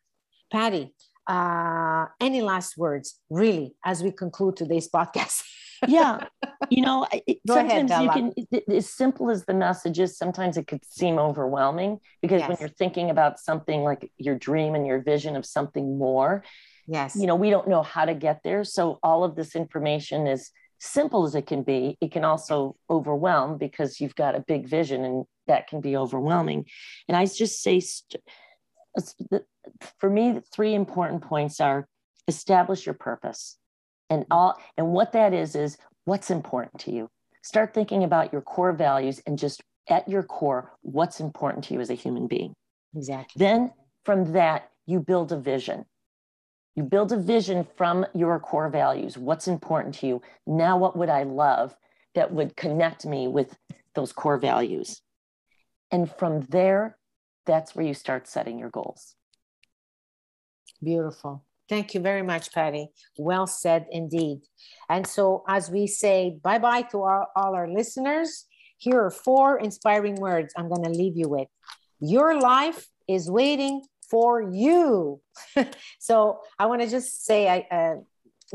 Patty, 0.52 0.94
uh, 1.28 2.08
any 2.20 2.42
last 2.42 2.78
words, 2.78 3.20
really, 3.30 3.76
as 3.84 4.04
we 4.04 4.12
conclude 4.12 4.58
today's 4.58 4.90
podcast? 4.96 5.44
Yeah. 5.88 6.28
You 6.70 6.82
know 6.82 7.08
it, 7.12 7.40
sometimes 7.48 7.92
ahead, 7.92 8.04
you 8.04 8.10
can 8.10 8.34
it, 8.52 8.64
as 8.70 8.90
simple 8.90 9.30
as 9.30 9.46
the 9.46 9.54
message 9.54 10.00
is 10.00 10.18
sometimes 10.18 10.58
it 10.58 10.68
could 10.68 10.84
seem 10.86 11.20
overwhelming 11.20 12.00
because 12.22 12.40
yes. 12.40 12.50
when 12.50 12.58
you're 12.60 12.70
thinking 12.70 13.10
about 13.10 13.40
something 13.40 13.84
like 13.84 14.12
your 14.18 14.36
dream 14.36 14.76
and 14.76 14.88
your 14.88 15.02
vision 15.02 15.36
of 15.36 15.46
something 15.46 15.98
more 15.98 16.44
yes. 16.88 17.16
you 17.16 17.28
know 17.28 17.36
we 17.36 17.50
don't 17.50 17.68
know 17.68 17.84
how 17.84 18.06
to 18.06 18.14
get 18.14 18.42
there. 18.44 18.64
So 18.64 19.00
all 19.04 19.24
of 19.24 19.36
this 19.36 19.56
information 19.56 20.28
is 20.28 20.52
simple 20.80 21.26
as 21.26 21.36
it 21.36 21.48
can 21.48 21.64
be 21.64 21.98
it 22.02 22.12
can 22.12 22.26
also 22.26 22.76
overwhelm 22.90 23.58
because 23.58 24.02
you've 24.02 24.16
got 24.16 24.36
a 24.36 24.40
big 24.42 24.68
vision 24.68 25.06
and 25.06 25.26
that 25.48 25.68
can 25.68 25.82
be 25.82 25.96
overwhelming. 25.98 26.66
And 27.08 27.18
i 27.18 27.26
just 27.26 27.62
say 27.62 27.80
st- 27.80 28.22
uh, 28.98 29.40
for 30.00 30.10
me 30.10 30.42
three 30.54 30.74
important 30.74 31.22
points 31.24 31.60
are 31.60 31.88
establish 32.28 32.86
your 32.86 32.96
purpose 32.96 33.58
and 34.10 34.26
all 34.32 34.58
and 34.78 34.88
what 34.88 35.12
that 35.14 35.34
is 35.34 35.56
is 35.56 35.78
what's 36.06 36.30
important 36.30 36.80
to 36.82 36.92
you. 36.92 37.10
Start 37.42 37.74
thinking 37.74 38.04
about 38.04 38.32
your 38.32 38.42
core 38.42 38.74
values 38.74 39.22
and 39.26 39.38
just 39.38 39.62
at 39.90 40.08
your 40.08 40.24
core 40.24 40.72
what's 40.82 41.20
important 41.20 41.66
to 41.66 41.74
you 41.74 41.82
as 41.82 41.90
a 41.90 41.96
human 41.96 42.28
being. 42.28 42.54
Exactly. 42.96 43.40
Then 43.40 43.72
from 44.06 44.34
that 44.34 44.70
you 44.86 45.00
build 45.00 45.32
a 45.32 45.40
vision. 45.40 45.86
You 46.76 46.84
build 46.84 47.12
a 47.12 47.18
vision 47.18 47.68
from 47.78 48.06
your 48.14 48.40
core 48.40 48.70
values 48.70 49.18
what's 49.18 49.48
important 49.48 49.96
to 49.96 50.08
you. 50.08 50.22
Now 50.48 50.78
what 50.78 50.98
would 50.98 51.10
i 51.10 51.24
love 51.24 51.76
that 52.16 52.32
would 52.32 52.56
connect 52.56 53.06
me 53.06 53.28
with 53.28 53.58
those 53.96 54.12
core 54.12 54.38
values? 54.38 55.02
And 55.92 56.10
from 56.12 56.42
there 56.42 56.98
that's 57.46 57.76
where 57.76 57.86
you 57.86 57.94
start 57.94 58.28
setting 58.28 58.58
your 58.58 58.70
goals. 58.70 59.16
Beautiful 60.82 61.44
Thank 61.70 61.94
you 61.94 62.02
very 62.02 62.24
much, 62.24 62.52
Patty. 62.52 62.90
Well 63.18 63.48
said 63.48 63.86
indeed. 63.90 64.42
And 64.90 65.08
so, 65.08 65.44
as 65.48 65.72
we 65.72 65.88
say 65.88 66.38
bye 66.44 66.60
bye 66.60 66.84
to 66.92 67.04
our, 67.04 67.28
all 67.36 67.56
our 67.56 67.70
listeners, 67.70 68.46
here 68.78 69.02
are 69.02 69.12
four 69.12 69.60
inspiring 69.60 70.16
words 70.16 70.54
I'm 70.58 70.68
going 70.68 70.84
to 70.84 70.90
leave 70.90 71.16
you 71.16 71.30
with. 71.30 71.48
Your 72.00 72.40
life 72.40 72.88
is 73.08 73.32
waiting 73.32 73.82
for 74.10 74.42
you. 74.42 75.22
so 76.00 76.40
I 76.60 76.66
want 76.66 76.82
to 76.82 76.90
just 76.90 77.26
say, 77.26 77.48
I 77.48 77.68
uh, 77.72 77.96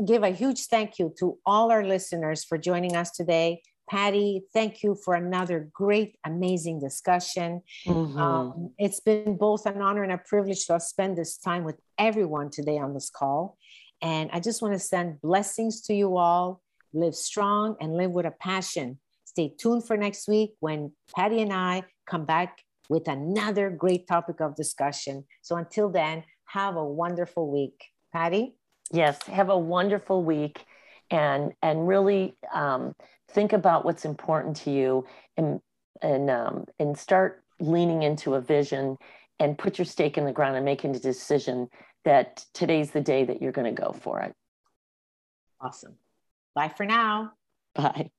give 0.05 0.23
a 0.23 0.29
huge 0.29 0.67
thank 0.67 0.99
you 0.99 1.13
to 1.19 1.37
all 1.45 1.71
our 1.71 1.83
listeners 1.83 2.43
for 2.43 2.57
joining 2.57 2.95
us 2.95 3.11
today. 3.11 3.61
Patty, 3.89 4.43
thank 4.53 4.83
you 4.83 4.95
for 4.95 5.15
another 5.15 5.69
great, 5.73 6.17
amazing 6.23 6.79
discussion. 6.79 7.61
Mm-hmm. 7.87 8.19
Um, 8.19 8.71
it's 8.77 8.99
been 8.99 9.35
both 9.35 9.65
an 9.65 9.81
honor 9.81 10.03
and 10.03 10.11
a 10.11 10.19
privilege 10.19 10.65
to 10.67 10.79
spend 10.79 11.17
this 11.17 11.37
time 11.37 11.63
with 11.63 11.77
everyone 11.97 12.51
today 12.51 12.77
on 12.77 12.93
this 12.93 13.09
call. 13.09 13.57
And 14.01 14.29
I 14.31 14.39
just 14.39 14.61
want 14.61 14.75
to 14.75 14.79
send 14.79 15.21
blessings 15.21 15.81
to 15.87 15.93
you 15.93 16.17
all. 16.17 16.61
Live 16.93 17.15
strong 17.15 17.75
and 17.81 17.97
live 17.97 18.11
with 18.11 18.25
a 18.25 18.31
passion. 18.31 18.99
Stay 19.25 19.53
tuned 19.59 19.85
for 19.85 19.97
next 19.97 20.27
week 20.27 20.51
when 20.59 20.91
Patty 21.15 21.41
and 21.41 21.53
I 21.53 21.83
come 22.05 22.25
back 22.25 22.59
with 22.89 23.07
another 23.07 23.69
great 23.69 24.07
topic 24.07 24.39
of 24.39 24.55
discussion. 24.55 25.25
So 25.41 25.55
until 25.55 25.89
then, 25.89 26.23
have 26.45 26.75
a 26.75 26.85
wonderful 26.85 27.49
week. 27.51 27.85
Patty? 28.13 28.55
Yes, 28.91 29.21
have 29.23 29.49
a 29.49 29.57
wonderful 29.57 30.23
week 30.23 30.65
and 31.11 31.53
and 31.61 31.87
really 31.87 32.35
um, 32.53 32.93
think 33.29 33.53
about 33.53 33.85
what's 33.85 34.05
important 34.05 34.55
to 34.57 34.71
you 34.71 35.05
and 35.37 35.59
and 36.01 36.29
um, 36.29 36.65
and 36.79 36.97
start 36.97 37.43
leaning 37.59 38.03
into 38.03 38.35
a 38.35 38.41
vision 38.41 38.97
and 39.39 39.57
put 39.57 39.77
your 39.77 39.85
stake 39.85 40.17
in 40.17 40.25
the 40.25 40.31
ground 40.31 40.55
and 40.55 40.65
making 40.65 40.95
a 40.95 40.99
decision 40.99 41.67
that 42.05 42.45
today's 42.53 42.91
the 42.91 43.01
day 43.01 43.23
that 43.25 43.41
you're 43.41 43.51
going 43.51 43.73
to 43.73 43.81
go 43.81 43.91
for 43.91 44.21
it. 44.21 44.33
Awesome. 45.61 45.95
Bye 46.55 46.69
for 46.69 46.85
now. 46.85 47.33
Bye. 47.75 48.11